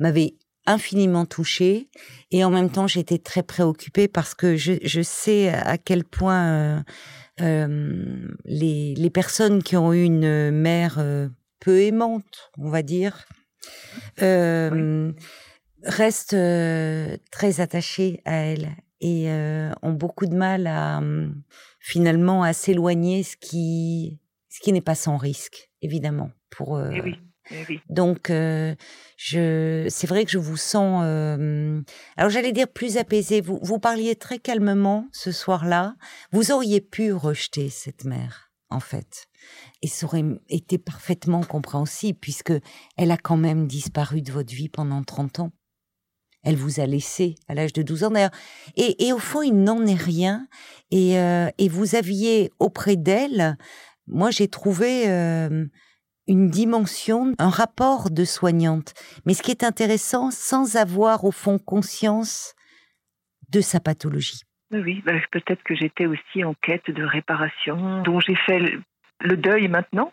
m'avait 0.00 0.34
infiniment 0.66 1.26
touchée 1.26 1.88
et 2.32 2.44
en 2.44 2.50
même 2.50 2.70
temps 2.70 2.88
j'étais 2.88 3.18
très 3.18 3.44
préoccupée 3.44 4.08
parce 4.08 4.34
que 4.34 4.56
je, 4.56 4.72
je 4.82 5.00
sais 5.00 5.48
à 5.48 5.78
quel 5.78 6.02
point 6.02 6.48
euh, 6.48 6.80
euh 7.42 8.28
les, 8.44 8.94
les 8.94 9.10
personnes 9.10 9.62
qui 9.62 9.76
ont 9.76 9.92
eu 9.92 10.02
une 10.02 10.50
mère 10.50 10.96
euh, 10.98 11.28
peu 11.60 11.80
aimante, 11.82 12.50
on 12.58 12.68
va 12.68 12.82
dire, 12.82 13.26
euh, 14.22 15.12
restent 15.84 16.36
très 17.30 17.60
attachés 17.60 18.20
à 18.24 18.36
elle 18.36 18.70
et 19.00 19.30
ont 19.82 19.92
beaucoup 19.92 20.26
de 20.26 20.34
mal 20.34 20.66
à 20.66 21.00
finalement 21.78 22.42
à 22.42 22.52
s'éloigner, 22.52 23.22
ce 23.22 23.36
qui 23.36 24.20
ce 24.48 24.60
qui 24.60 24.72
n'est 24.72 24.80
pas 24.80 24.94
sans 24.94 25.16
risque, 25.16 25.70
évidemment, 25.80 26.30
pour 26.50 26.76
eux. 26.76 26.90
Eh 26.92 27.00
oui. 27.00 27.18
Eh. 27.50 27.80
Donc, 27.88 28.30
euh, 28.30 28.74
je, 29.16 29.86
c'est 29.88 30.06
vrai 30.06 30.24
que 30.24 30.30
je 30.30 30.38
vous 30.38 30.56
sens. 30.56 31.02
Euh, 31.04 31.80
alors, 32.16 32.30
j'allais 32.30 32.52
dire 32.52 32.68
plus 32.68 32.96
apaisé. 32.96 33.40
Vous, 33.40 33.58
vous 33.62 33.78
parliez 33.78 34.14
très 34.16 34.38
calmement 34.38 35.08
ce 35.12 35.32
soir-là. 35.32 35.96
Vous 36.32 36.52
auriez 36.52 36.80
pu 36.80 37.12
rejeter 37.12 37.70
cette 37.70 38.04
mère, 38.04 38.50
en 38.70 38.80
fait, 38.80 39.26
et 39.82 39.88
ça 39.88 40.06
aurait 40.06 40.24
été 40.48 40.78
parfaitement 40.78 41.42
compréhensible 41.42 42.18
puisque 42.20 42.52
elle 42.96 43.10
a 43.10 43.16
quand 43.16 43.36
même 43.36 43.66
disparu 43.66 44.22
de 44.22 44.32
votre 44.32 44.54
vie 44.54 44.68
pendant 44.68 45.02
30 45.02 45.40
ans. 45.40 45.52
Elle 46.42 46.56
vous 46.56 46.80
a 46.80 46.86
laissé 46.86 47.34
à 47.48 47.54
l'âge 47.54 47.74
de 47.74 47.82
12 47.82 48.04
ans 48.04 48.10
d'ailleurs. 48.10 48.30
Et, 48.74 49.12
au 49.12 49.18
fond, 49.18 49.42
il 49.42 49.62
n'en 49.62 49.84
est 49.84 49.94
rien. 49.94 50.48
Et, 50.90 51.18
euh, 51.18 51.50
et 51.58 51.68
vous 51.68 51.96
aviez 51.96 52.50
auprès 52.58 52.96
d'elle, 52.96 53.58
moi 54.06 54.30
j'ai 54.30 54.48
trouvé 54.48 55.06
une 56.26 56.48
dimension, 56.48 57.34
un 57.38 57.48
rapport 57.48 58.10
de 58.10 58.24
soignante. 58.24 58.94
Mais 59.26 59.34
ce 59.34 59.42
qui 59.42 59.50
est 59.50 59.64
intéressant, 59.64 60.30
sans 60.30 60.76
avoir 60.76 61.24
au 61.24 61.32
fond 61.32 61.58
conscience 61.58 62.54
de 63.48 63.60
sa 63.60 63.80
pathologie. 63.80 64.42
Oui, 64.70 65.02
bah, 65.04 65.12
peut-être 65.32 65.62
que 65.64 65.74
j'étais 65.74 66.06
aussi 66.06 66.44
en 66.44 66.54
quête 66.54 66.90
de 66.90 67.02
réparation, 67.02 68.02
dont 68.02 68.20
j'ai 68.20 68.36
fait 68.46 68.60
le 69.20 69.36
deuil 69.36 69.68
maintenant. 69.68 70.12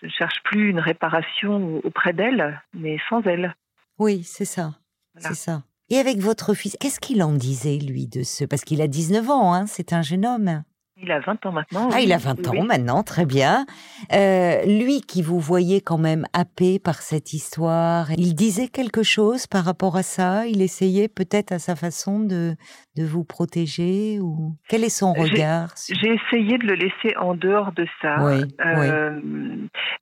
Je 0.00 0.06
ne 0.06 0.10
cherche 0.10 0.42
plus 0.44 0.70
une 0.70 0.80
réparation 0.80 1.80
auprès 1.84 2.12
d'elle, 2.12 2.62
mais 2.72 2.96
sans 3.08 3.22
elle. 3.22 3.54
Oui, 3.98 4.22
c'est 4.24 4.44
ça. 4.44 4.74
C'est 5.18 5.34
ça. 5.34 5.62
Et 5.90 5.98
avec 5.98 6.18
votre 6.18 6.54
fils, 6.54 6.76
qu'est-ce 6.80 7.00
qu'il 7.00 7.22
en 7.22 7.32
disait, 7.32 7.78
lui, 7.78 8.06
de 8.06 8.22
ce... 8.22 8.44
Parce 8.44 8.64
qu'il 8.64 8.80
a 8.80 8.88
19 8.88 9.28
ans, 9.30 9.52
hein, 9.52 9.66
c'est 9.66 9.92
un 9.92 10.02
jeune 10.02 10.24
homme. 10.24 10.64
Il 10.96 11.10
a 11.10 11.18
20 11.18 11.46
ans 11.46 11.52
maintenant. 11.52 11.90
Ah, 11.92 12.00
il 12.00 12.12
a 12.12 12.18
20 12.18 12.46
ans 12.48 12.64
maintenant, 12.64 13.02
très 13.02 13.26
bien. 13.26 13.66
Euh, 14.12 14.64
lui 14.64 15.00
qui 15.00 15.22
vous 15.22 15.40
voyait 15.40 15.80
quand 15.80 15.98
même 15.98 16.24
happé 16.32 16.78
par 16.78 17.02
cette 17.02 17.32
histoire, 17.32 18.12
il 18.12 18.36
disait 18.36 18.68
quelque 18.68 19.02
chose 19.02 19.48
par 19.48 19.64
rapport 19.64 19.96
à 19.96 20.04
ça? 20.04 20.46
Il 20.46 20.62
essayait 20.62 21.08
peut-être 21.08 21.50
à 21.50 21.58
sa 21.58 21.74
façon 21.74 22.20
de, 22.20 22.54
de 22.96 23.04
vous 23.04 23.24
protéger 23.24 24.20
ou 24.20 24.54
Quel 24.68 24.84
est 24.84 24.88
son 24.88 25.12
regard 25.12 25.70
J'ai 25.88 26.14
essayé 26.14 26.58
de 26.58 26.66
le 26.66 26.74
laisser 26.74 27.16
en 27.16 27.34
dehors 27.34 27.72
de 27.72 27.86
ça. 28.00 28.24
Oui, 28.24 28.44
euh, 28.64 29.18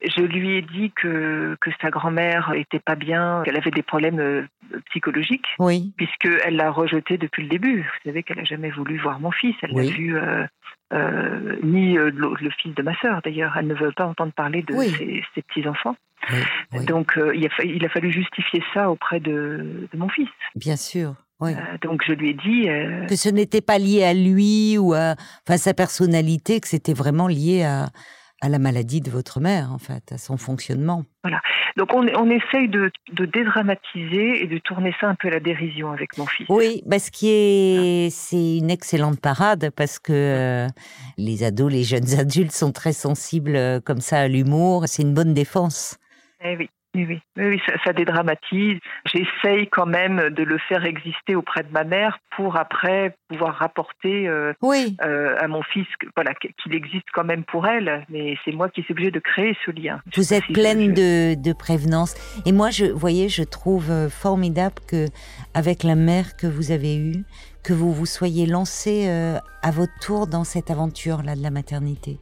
Je 0.03 0.23
lui 0.23 0.59
ai 0.59 0.63
dit 0.63 0.93
que, 0.95 1.57
que 1.63 1.71
sa 1.81 1.89
grand-mère 1.89 2.53
était 2.55 2.81
pas 2.81 2.97
bien, 2.97 3.43
qu'elle 3.47 3.57
avait 3.57 3.71
des 3.71 3.83
problèmes 3.83 4.21
euh, 4.21 4.47
psychologiques, 4.91 5.49
oui. 5.59 5.95
puisqu'elle 5.97 6.57
l'a 6.57 6.71
rejeté 6.71 7.17
depuis 7.17 7.45
le 7.45 7.49
début. 7.49 7.81
Vous 7.81 8.11
savez 8.11 8.23
qu'elle 8.23 8.41
a 8.41 8.45
jamais 8.45 8.71
voulu 8.71 8.99
voir 8.99 9.21
mon 9.21 9.31
fils. 9.31 9.55
Elle 9.63 9.73
l'a 9.73 9.85
vu 9.85 10.17
euh, 10.17 10.47
ni 11.63 11.97
euh, 11.97 12.11
le, 12.11 12.51
fils 12.51 12.75
de 12.75 12.83
ma 12.83 12.95
sœur 13.01 13.21
d'ailleurs. 13.25 13.55
Elle 13.59 13.67
ne 13.67 13.75
veut 13.75 13.93
pas 13.93 14.07
entendre 14.07 14.33
parler 14.33 14.63
de 14.63 14.75
ses, 14.75 15.43
petits-enfants. 15.49 15.97
Donc 16.87 17.17
euh, 17.17 17.35
il, 17.35 17.47
a, 17.47 17.49
il, 17.65 17.85
a, 17.85 17.89
fallu 17.89 18.13
justifier 18.13 18.63
ça 18.75 18.91
auprès 18.91 19.21
de, 19.21 19.89
mon 19.95 20.09
fils. 20.09 20.29
Bien 20.55 20.77
sûr. 20.77 21.15
donc 21.83 22.03
je 22.07 22.13
lui 22.13 22.31
ai 22.31 22.35
dit 22.35 22.69
que 23.09 23.17
ce 23.17 23.29
n'était 23.29 23.61
pas 23.61 23.79
lié 23.79 24.05
à 24.05 24.15
lui 24.15 24.79
ou 24.79 24.93
à 24.93 25.17
enfin, 25.47 25.57
sa 25.57 25.75
personnalité, 25.75 26.61
que 26.61 26.69
c'était 26.69 26.95
vraiment 26.95 27.27
lié 27.27 27.65
à, 27.65 27.87
à 28.43 28.49
la 28.49 28.59
maladie 28.59 29.01
de 29.01 29.11
votre 29.11 29.41
mère, 29.41 29.73
en 29.73 29.79
fait, 29.79 30.13
à 30.13 30.19
son 30.19 30.37
fonctionnement. 30.37 31.05
Voilà. 31.23 31.41
Donc 31.77 31.95
on, 31.95 32.07
on 32.17 32.29
essaye 32.29 32.69
de, 32.69 32.91
de, 33.13 33.25
dédramatiser 33.25 34.43
et 34.43 34.47
de 34.47 34.59
tourner 34.59 34.93
ça 35.01 35.09
un 35.09 35.15
peu 35.15 35.29
à 35.29 35.31
la 35.31 35.41
dérision 35.41 35.93
avec 35.93 36.19
mon 36.19 36.27
fils. 36.27 36.47
Oui, 36.51 36.83
parce 36.91 37.09
que 37.09 37.25
est, 37.25 38.11
c'est 38.11 38.59
une 38.59 38.71
excellente 38.71 39.21
parade 39.21 39.71
parce 39.75 39.99
que 39.99 40.13
euh, 40.13 40.67
les 41.17 41.45
ados, 41.45 41.73
les 41.73 41.85
jeunes 41.85 42.13
adultes 42.19 42.53
sont 42.53 42.73
très 42.73 42.93
sensibles 42.93 43.57
euh, 43.57 43.81
comme 43.81 44.01
ça 44.01 44.19
à 44.19 44.29
l'humour. 44.29 44.85
C'est 44.87 45.03
une 45.03 45.15
bonne 45.15 45.35
défense. 45.35 45.97
Eh 46.45 46.57
oui. 46.57 46.69
Oui, 46.95 47.21
oui, 47.39 47.61
ça, 47.85 47.93
dédramatise. 47.95 48.79
J'essaye 49.07 49.67
quand 49.69 49.87
même 49.87 50.29
de 50.29 50.43
le 50.43 50.59
faire 50.59 50.85
exister 50.85 51.35
auprès 51.35 51.63
de 51.63 51.73
ma 51.73 51.85
mère 51.85 52.19
pour 52.37 52.57
après 52.57 53.17
pouvoir 53.29 53.55
rapporter 53.55 54.29
euh, 54.29 54.53
oui. 54.61 54.97
euh, 55.03 55.37
à 55.41 55.49
mon 55.49 55.63
fils 55.63 55.87
voilà, 56.15 56.35
qu'il 56.35 56.75
existe 56.75 57.07
quand 57.15 57.25
même 57.25 57.45
pour 57.45 57.67
elle. 57.67 58.05
Mais 58.11 58.37
c'est 58.45 58.53
moi 58.53 58.69
qui 58.69 58.83
suis 58.83 58.93
obligée 58.93 59.11
de 59.11 59.21
créer 59.21 59.57
ce 59.65 59.71
lien. 59.71 60.03
Vous 60.15 60.35
êtes 60.35 60.45
pleine 60.53 60.93
de, 60.93 61.35
de, 61.35 61.53
prévenance. 61.55 62.15
Et 62.45 62.53
moi, 62.53 62.69
je, 62.71 62.85
voyez, 62.85 63.31
je 63.31 63.43
trouve 63.43 63.91
euh, 63.91 64.11
formidable 64.11 64.77
que 64.87 65.07
avec 65.55 65.85
la 65.85 65.95
mère 65.95 66.37
que 66.37 66.47
vous 66.47 66.73
avez 66.73 66.97
eue, 66.97 67.25
que 67.65 67.73
vous 67.73 67.93
vous 67.93 68.07
soyez 68.07 68.47
lancée 68.47 69.07
euh, 69.09 69.39
à 69.63 69.71
votre 69.71 69.99
tour 70.01 70.27
dans 70.27 70.45
cette 70.45 70.71
aventure-là 70.71 71.37
de 71.37 71.43
la 71.43 71.51
maternité. 71.51 72.19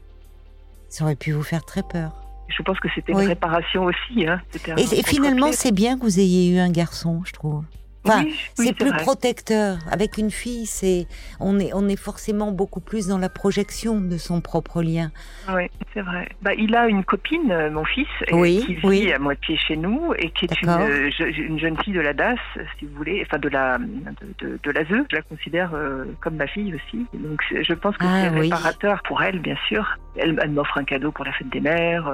Ça 0.89 1.05
aurait 1.05 1.17
pu 1.17 1.33
vous 1.33 1.43
faire 1.43 1.65
très 1.65 1.83
peur. 1.83 2.30
Je 2.51 2.63
pense 2.63 2.79
que 2.81 2.89
c'était 2.95 3.13
une 3.13 3.19
réparation 3.19 3.85
aussi. 3.85 4.27
Hein. 4.27 4.41
Et, 4.77 5.03
finalement, 5.03 5.53
c'est 5.53 5.73
bien 5.73 5.97
que 5.97 6.03
vous 6.03 6.19
ayez 6.19 6.51
eu 6.51 6.59
un 6.59 6.71
garçon, 6.71 7.23
je 7.25 7.33
trouve. 7.33 7.65
Enfin, 8.05 8.25
c'est 8.55 8.75
plus 8.75 8.93
protecteur. 8.93 9.79
Avec 9.91 10.17
une 10.17 10.31
fille, 10.31 10.67
c'est 10.67 11.07
on 11.39 11.59
est 11.59 11.73
on 11.75 11.89
est 11.89 12.01
forcément 12.01 12.51
beaucoup 12.51 12.81
plus 12.81 13.09
dans 13.09 13.19
la 13.19 13.29
projection 13.29 14.01
de 14.01 14.17
son 14.17 14.41
propre 14.41 14.83
lien. 14.83 15.11
Oui, 15.53 15.71
c'est 15.93 16.01
vrai. 16.01 16.29
Bah, 16.43 16.55
il 16.55 16.75
a 16.75 16.89
une 16.89 17.05
copine, 17.05 17.51
euh, 17.51 17.71
mon 17.71 17.85
fils, 17.85 18.09
oui, 18.33 18.63
qui 18.65 18.75
vit 18.75 19.13
à 19.13 19.19
moitié 19.19 19.57
chez 19.57 19.77
nous 19.77 20.15
et 20.19 20.31
qui 20.31 20.47
est 20.47 20.63
une, 20.63 20.69
euh, 20.69 21.11
une, 21.21 21.59
jeune 21.59 21.77
fille 21.83 21.93
de 21.93 22.01
la 22.01 22.15
DAS, 22.15 22.39
si 22.79 22.87
vous 22.87 22.97
voulez, 22.97 23.23
enfin 23.27 23.39
de 23.39 23.49
la 23.49 23.79
de, 23.79 24.59
de, 24.63 24.71
la 24.71 24.85
ZE. 24.85 25.05
Je 25.11 25.17
la 25.17 25.23
considère 25.23 25.75
euh, 25.75 26.05
comme 26.21 26.37
ma 26.37 26.47
fille 26.47 26.75
aussi. 26.75 27.07
Donc 27.13 27.43
je 27.51 27.75
pense 27.75 27.97
que 27.99 28.05
ah 28.07 28.23
c'est 28.23 28.29
réparateur 28.29 29.03
pour 29.03 29.23
elle, 29.23 29.41
bien 29.41 29.57
sûr. 29.69 29.99
Elle, 30.17 30.39
elle 30.43 30.51
m'offre 30.51 30.79
un 30.79 30.85
cadeau 30.85 31.13
pour 31.13 31.25
la 31.25 31.33
fête 31.33 31.51
des 31.51 31.61
mères. 31.61 32.11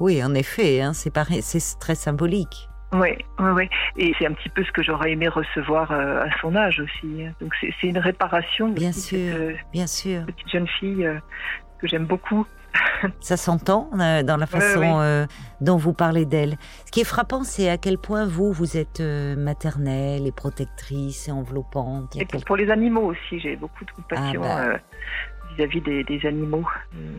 Oui, 0.00 0.24
en 0.24 0.34
effet, 0.34 0.80
hein, 0.80 0.92
c'est 0.94 1.10
c'est 1.42 1.78
très 1.78 1.94
symbolique. 1.94 2.69
Oui, 2.92 3.10
oui, 3.38 3.50
oui. 3.54 3.68
Et 3.96 4.12
c'est 4.18 4.26
un 4.26 4.32
petit 4.32 4.48
peu 4.48 4.64
ce 4.64 4.72
que 4.72 4.82
j'aurais 4.82 5.12
aimé 5.12 5.28
recevoir 5.28 5.92
euh, 5.92 6.22
à 6.22 6.40
son 6.40 6.56
âge 6.56 6.80
aussi. 6.80 7.24
Donc 7.40 7.54
c'est 7.60 7.86
une 7.86 7.98
réparation. 7.98 8.68
Bien 8.70 8.92
sûr, 8.92 9.18
euh, 9.18 9.52
bien 9.72 9.86
sûr. 9.86 10.26
Petite 10.26 10.50
jeune 10.50 10.66
fille 10.66 11.06
euh, 11.06 11.18
que 11.78 11.86
j'aime 11.86 12.06
beaucoup. 12.06 12.46
Ça 13.20 13.36
s'entend 13.36 13.90
dans 13.92 14.36
la 14.36 14.46
façon 14.46 15.26
dont 15.60 15.76
vous 15.76 15.92
parlez 15.92 16.24
d'elle. 16.24 16.56
Ce 16.86 16.92
qui 16.92 17.00
est 17.00 17.04
frappant, 17.04 17.42
c'est 17.42 17.68
à 17.68 17.78
quel 17.78 17.98
point 17.98 18.26
vous, 18.26 18.52
vous 18.52 18.76
êtes 18.76 19.00
maternelle 19.00 20.26
et 20.26 20.30
protectrice 20.30 21.26
et 21.26 21.32
enveloppante. 21.32 22.14
Et 22.16 22.24
pour, 22.24 22.56
les 22.56 22.70
animaux 22.70 23.06
aussi, 23.06 23.40
j'ai 23.40 23.56
beaucoup 23.56 23.84
de 23.84 23.90
compassion 23.90 24.42
ah, 24.44 24.66
bah. 24.66 24.78
vis-à-vis 25.56 25.80
des, 25.80 26.04
des, 26.04 26.24
animaux. 26.26 26.64
Mm. 26.92 27.18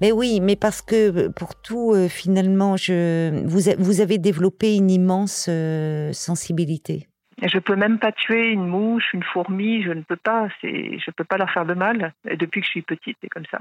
Mais 0.00 0.12
oui, 0.12 0.40
mais 0.40 0.56
parce 0.56 0.82
que 0.82 1.26
euh, 1.26 1.30
pour 1.30 1.60
tout, 1.60 1.92
euh, 1.92 2.08
finalement, 2.08 2.76
je, 2.76 3.44
vous, 3.44 3.70
vous 3.78 4.00
avez 4.00 4.18
développé 4.18 4.76
une 4.76 4.90
immense 4.90 5.46
euh, 5.48 6.12
sensibilité. 6.12 7.08
Je 7.40 7.58
peux 7.60 7.76
même 7.76 8.00
pas 8.00 8.10
tuer 8.10 8.48
une 8.48 8.66
mouche, 8.66 9.14
une 9.14 9.22
fourmi, 9.22 9.80
je 9.84 9.90
ne 9.90 10.02
peux 10.02 10.16
pas, 10.16 10.48
c'est, 10.60 10.98
je 10.98 11.10
peux 11.12 11.22
pas 11.22 11.36
leur 11.36 11.48
faire 11.52 11.64
de 11.64 11.74
mal. 11.74 12.12
depuis 12.24 12.60
que 12.60 12.66
je 12.66 12.70
suis 12.70 12.82
petite, 12.82 13.16
c'est 13.22 13.28
comme 13.28 13.44
ça. 13.48 13.60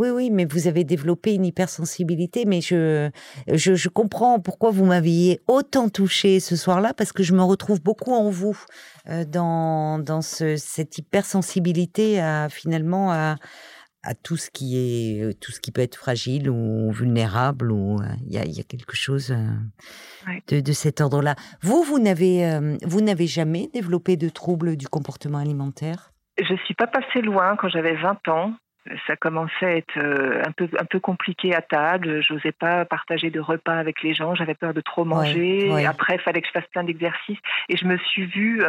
Oui, 0.00 0.08
oui, 0.10 0.30
mais 0.32 0.44
vous 0.44 0.66
avez 0.66 0.82
développé 0.82 1.32
une 1.32 1.44
hypersensibilité, 1.44 2.44
mais 2.44 2.60
je, 2.60 3.10
je, 3.46 3.76
je 3.76 3.88
comprends 3.88 4.40
pourquoi 4.40 4.72
vous 4.72 4.84
m'aviez 4.84 5.40
autant 5.46 5.90
touché 5.90 6.40
ce 6.40 6.56
soir-là, 6.56 6.92
parce 6.92 7.12
que 7.12 7.22
je 7.22 7.34
me 7.34 7.42
retrouve 7.42 7.80
beaucoup 7.80 8.14
en 8.14 8.30
vous, 8.30 8.58
dans, 9.28 10.00
dans 10.00 10.20
ce, 10.20 10.56
cette 10.56 10.98
hypersensibilité 10.98 12.20
à, 12.20 12.48
finalement, 12.48 13.12
à, 13.12 13.36
à 14.04 14.14
tout 14.14 14.36
ce 14.36 14.50
qui 14.50 14.76
est 14.78 15.22
euh, 15.22 15.32
tout 15.32 15.50
ce 15.50 15.60
qui 15.60 15.72
peut 15.72 15.80
être 15.80 15.96
fragile 15.96 16.50
ou 16.50 16.92
vulnérable 16.92 17.72
ou 17.72 18.00
euh, 18.00 18.04
il 18.26 18.34
y, 18.34 18.38
a, 18.38 18.44
y, 18.44 18.60
a, 18.60 18.62
quelque 18.62 18.94
chose 18.94 19.32
euh, 19.32 20.32
de, 20.48 20.60
de, 20.60 20.72
cet 20.72 21.00
ordre-là. 21.00 21.34
Vous, 21.62 21.82
vous 21.82 21.98
n'avez 21.98 22.44
vous 22.82 23.00
n'avez 23.00 23.26
jamais 23.26 23.68
développé 23.72 24.16
de 24.16 24.28
troubles 24.28 24.76
du 24.76 24.88
comportement 24.88 25.38
alimentaire? 25.38 26.10
Je 26.38 26.54
suis 26.64 26.74
pas 26.74 26.86
passée 26.86 27.22
loin 27.22 27.56
quand 27.56 27.68
j'avais 27.68 27.94
20 27.94 28.28
ans. 28.28 28.52
Ça 29.06 29.16
commençait 29.16 29.64
à 29.64 29.76
être 29.76 29.98
un 30.46 30.52
peu 30.52 30.68
un 30.78 30.84
peu 30.84 31.00
compliqué 31.00 31.54
à 31.54 31.62
table. 31.62 32.22
J'osais 32.22 32.52
pas 32.52 32.84
partager 32.84 33.30
de 33.30 33.40
repas 33.40 33.76
avec 33.76 34.02
les 34.02 34.12
gens. 34.12 34.34
J'avais 34.34 34.54
peur 34.54 34.74
de 34.74 34.82
trop 34.82 35.06
manger. 35.06 35.86
Après, 35.86 36.16
il 36.16 36.20
fallait 36.20 36.42
que 36.42 36.48
je 36.48 36.52
fasse 36.52 36.68
plein 36.70 36.84
d'exercices. 36.84 37.38
Et 37.70 37.78
je 37.78 37.86
me 37.86 37.96
suis 37.96 38.26
vue 38.26 38.62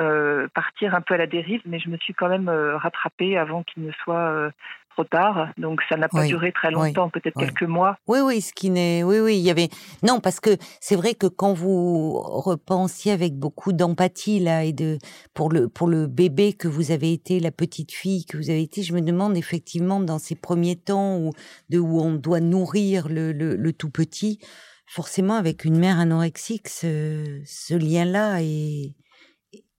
partir 0.53 0.95
un 0.95 1.01
peu 1.01 1.15
à 1.15 1.17
la 1.17 1.27
dérive, 1.27 1.61
mais 1.65 1.79
je 1.79 1.89
me 1.89 1.97
suis 1.97 2.13
quand 2.13 2.29
même 2.29 2.49
rattrapée 2.49 3.37
avant 3.37 3.63
qu'il 3.63 3.83
ne 3.83 3.91
soit 4.03 4.51
trop 4.95 5.03
tard, 5.03 5.49
donc 5.57 5.81
ça 5.89 5.97
n'a 5.97 6.07
pas 6.07 6.25
duré 6.25 6.51
très 6.51 6.71
longtemps, 6.71 7.09
peut-être 7.09 7.37
quelques 7.37 7.63
mois. 7.63 7.97
Oui, 8.07 8.19
oui, 8.23 8.41
ce 8.41 8.53
qui 8.53 8.69
n'est, 8.69 9.03
oui, 9.03 9.19
oui, 9.19 9.37
il 9.37 9.43
y 9.43 9.49
avait 9.49 9.69
non 10.03 10.19
parce 10.19 10.39
que 10.39 10.57
c'est 10.79 10.95
vrai 10.95 11.15
que 11.15 11.27
quand 11.27 11.53
vous 11.53 12.13
repensiez 12.13 13.11
avec 13.11 13.37
beaucoup 13.37 13.73
d'empathie 13.73 14.39
là 14.39 14.63
et 14.63 14.73
de 14.73 14.97
pour 15.33 15.49
le 15.51 15.67
pour 15.67 15.87
le 15.87 16.07
bébé 16.07 16.53
que 16.53 16.67
vous 16.67 16.91
avez 16.91 17.11
été, 17.11 17.39
la 17.39 17.51
petite 17.51 17.91
fille 17.91 18.25
que 18.25 18.37
vous 18.37 18.49
avez 18.49 18.61
été, 18.61 18.83
je 18.83 18.93
me 18.93 19.01
demande 19.01 19.37
effectivement 19.37 19.99
dans 19.99 20.19
ces 20.19 20.35
premiers 20.35 20.77
temps 20.77 21.17
où 21.17 21.31
de 21.69 21.79
où 21.79 21.99
on 21.99 22.13
doit 22.13 22.39
nourrir 22.39 23.07
le, 23.09 23.31
le, 23.31 23.73
tout 23.73 23.89
petit, 23.89 24.39
forcément 24.87 25.35
avec 25.35 25.65
une 25.65 25.77
mère 25.77 25.99
anorexique, 25.99 26.69
ce, 26.69 27.41
ce 27.45 27.73
lien-là 27.73 28.41
est, 28.41 28.95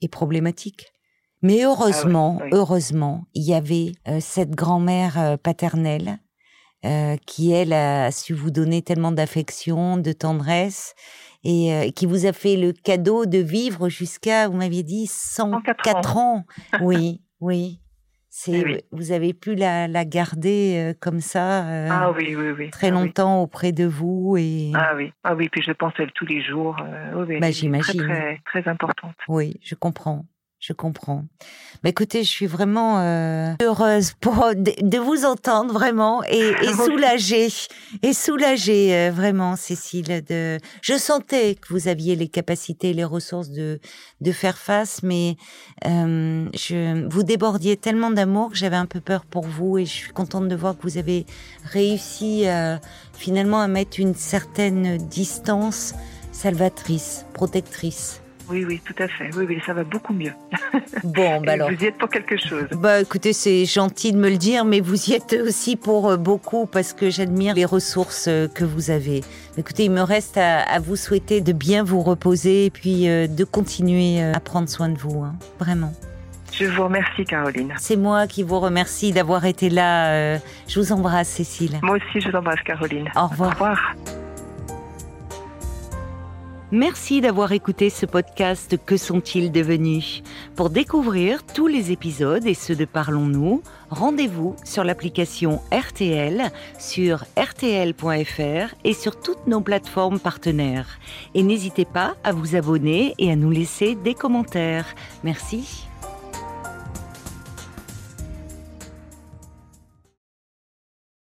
est 0.02 0.09
problématique. 0.09 0.87
Mais 1.46 1.64
heureusement, 1.64 2.40
ah 2.42 2.46
heureusement, 2.50 3.24
il 3.35 3.44
y 3.44 3.54
avait 3.54 3.92
euh, 4.09 4.18
cette 4.20 4.50
grand-mère 4.50 5.16
euh, 5.16 5.37
paternelle 5.37 6.18
euh, 6.85 7.16
qui, 7.24 7.52
elle, 7.52 7.72
a 7.72 8.11
su 8.11 8.35
vous 8.35 8.50
donner 8.50 8.82
tellement 8.82 9.12
d'affection, 9.12 9.96
de 9.96 10.11
tendresse, 10.11 10.94
et 11.44 11.92
qui 11.94 12.06
vous 12.06 12.26
a 12.26 12.32
fait 12.32 12.56
le 12.56 12.72
cadeau 12.72 13.24
de 13.24 13.38
vivre 13.38 13.88
jusqu'à, 13.88 14.48
vous 14.48 14.56
m'aviez 14.56 14.82
dit, 14.82 15.06
104 15.06 16.16
ans. 16.16 16.44
Oui, 16.80 17.22
oui. 17.40 17.80
C'est, 18.28 18.85
vous 18.90 19.12
avez 19.12 19.32
pu 19.32 19.54
la, 19.54 19.87
la 19.87 20.04
garder 20.04 20.92
comme 21.00 21.20
ça 21.20 21.64
ah, 21.90 22.11
oui, 22.11 22.35
oui, 22.37 22.50
oui. 22.50 22.70
très 22.70 22.88
ah 22.88 22.90
longtemps 22.90 23.42
auprès 23.42 23.72
de 23.72 23.87
vous 23.87 24.37
et 24.37 24.72
ah 24.74 24.92
oui. 24.94 25.11
Ah 25.24 25.35
oui 25.35 25.48
puis 25.48 25.62
je 25.62 25.72
pense 25.72 25.94
à 25.98 26.02
elle 26.02 26.12
tous 26.12 26.26
les 26.26 26.42
jours 26.42 26.76
bah, 27.40 27.50
j'imagine. 27.50 28.02
très, 28.02 28.40
très, 28.44 28.62
très 28.62 28.70
importante. 28.70 29.14
Oui 29.28 29.59
je 29.62 29.74
comprends 29.74 30.26
je 30.59 30.73
comprends. 30.73 31.25
Mais 31.85 31.90
écoutez, 31.90 32.25
je 32.25 32.29
suis 32.29 32.47
vraiment 32.47 32.99
euh, 33.01 33.53
heureuse 33.62 34.12
pour 34.21 34.53
de, 34.55 34.99
vous 34.99 35.25
entendre 35.27 35.73
vraiment 35.73 36.25
et, 36.25 36.55
et 36.62 36.73
soulagée 36.85 37.49
et 38.03 38.12
soulagée 38.14 38.95
euh, 38.95 39.11
vraiment, 39.11 39.55
Cécile. 39.57 40.25
De, 40.27 40.59
je 40.81 40.95
sentais 40.95 41.57
que 41.57 41.69
vous 41.73 41.88
aviez 41.88 42.16
les 42.16 42.29
capacités, 42.29 42.95
les 42.95 43.05
ressources 43.05 43.51
de 43.51 43.79
de 44.23 44.33
faire 44.33 44.57
face, 44.57 45.03
mais 45.03 45.37
euh, 45.85 46.49
je 46.55 47.07
vous 47.07 47.23
débordiez 47.23 47.77
tellement 47.77 48.11
d'amour 48.11 48.51
que 48.51 48.57
j'avais 48.57 48.77
un 48.77 48.87
peu 48.87 49.01
peur 49.01 49.27
pour 49.27 49.45
vous 49.45 49.77
et 49.77 49.85
je 49.85 49.92
suis 49.92 50.12
contente 50.12 50.49
de 50.49 50.57
voir 50.57 50.77
que 50.77 50.83
vous 50.83 50.97
avez 50.97 51.27
réussi 51.64 52.47
finalement 53.12 53.61
à 53.61 53.69
mettre 53.69 54.01
une 54.01 54.14
certaine 54.14 54.97
distance 54.97 55.95
salvatrice, 56.33 57.27
protectrice 57.35 58.23
Oui, 58.48 58.64
oui, 58.64 58.80
tout 58.85 58.94
à 58.98 59.09
fait. 59.09 59.30
Oui, 59.37 59.44
oui, 59.48 59.61
ça 59.66 59.72
va 59.72 59.85
beaucoup 59.85 60.12
mieux. 60.12 60.32
Bon, 61.04 61.40
bah 61.40 61.52
alors. 61.52 61.70
Vous 61.70 61.82
y 61.82 61.87
êtes 61.87 61.98
pour 61.98 62.09
quelque 62.09 62.37
chose. 62.37 62.66
Bah 62.72 63.00
écoutez, 63.00 63.32
c'est 63.32 63.64
gentil 63.64 64.12
de 64.12 64.18
me 64.18 64.28
le 64.28 64.37
dire, 64.37 64.64
mais 64.64 64.80
vous 64.80 65.11
y 65.11 65.14
êtes 65.14 65.37
aussi 65.46 65.76
pour 65.76 66.09
euh, 66.09 66.16
beaucoup 66.16 66.66
parce 66.66 66.92
que 66.92 67.11
j'admire 67.11 67.54
les 67.54 67.64
ressources 67.64 68.26
euh, 68.28 68.48
que 68.48 68.64
vous 68.64 68.90
avez. 68.90 69.22
Écoutez, 69.59 69.85
il 69.85 69.90
me 69.90 70.00
reste 70.00 70.37
à, 70.38 70.78
vous 70.80 70.96
souhaiter 70.96 71.40
de 71.40 71.52
bien 71.52 71.85
vous 71.85 72.02
reposer 72.02 72.66
et 72.66 72.70
puis 72.70 73.09
euh, 73.09 73.26
de 73.26 73.44
continuer 73.44 74.22
à 74.22 74.40
prendre 74.40 74.68
soin 74.68 74.88
de 74.88 74.98
vous, 74.98 75.22
hein. 75.22 75.35
vraiment. 75.59 75.92
Je 76.52 76.64
vous 76.64 76.85
remercie, 76.85 77.24
Caroline. 77.24 77.74
C'est 77.76 77.96
moi 77.96 78.26
qui 78.26 78.42
vous 78.42 78.61
remercie 78.61 79.12
d'avoir 79.12 79.44
été 79.44 79.68
là. 79.68 80.38
Je 80.66 80.80
vous 80.80 80.92
embrasse, 80.92 81.28
Cécile. 81.28 81.78
Moi 81.82 81.96
aussi, 81.96 82.20
je 82.20 82.30
vous 82.30 82.37
embrasse, 82.37 82.61
Caroline. 82.62 83.11
Au 83.14 83.26
revoir. 83.26 83.50
Au 83.50 83.52
revoir. 83.52 83.94
Merci 86.72 87.20
d'avoir 87.20 87.52
écouté 87.52 87.90
ce 87.90 88.07
podcast 88.07 88.76
Que 88.85 88.96
sont-ils 88.96 89.52
devenus? 89.52 90.24
Pour 90.57 90.68
découvrir 90.68 91.46
tous 91.46 91.68
les 91.68 91.92
épisodes 91.92 92.44
et 92.44 92.55
ceux 92.55 92.74
de 92.74 92.85
Parlons-nous, 92.85 93.62
rendez-vous 93.88 94.57
sur 94.64 94.83
l'application 94.83 95.61
RTL, 95.72 96.50
sur 96.81 97.24
rtl.fr 97.38 98.74
et 98.83 98.94
sur 98.94 99.20
toutes 99.20 99.46
nos 99.46 99.61
plateformes 99.61 100.18
partenaires. 100.18 100.98
Et 101.35 101.44
n'hésitez 101.44 101.85
pas 101.85 102.16
à 102.24 102.33
vous 102.33 102.57
abonner 102.57 103.14
et 103.18 103.31
à 103.31 103.37
nous 103.37 103.52
laisser 103.52 103.94
des 103.94 104.14
commentaires. 104.14 104.92
Merci. 105.22 105.86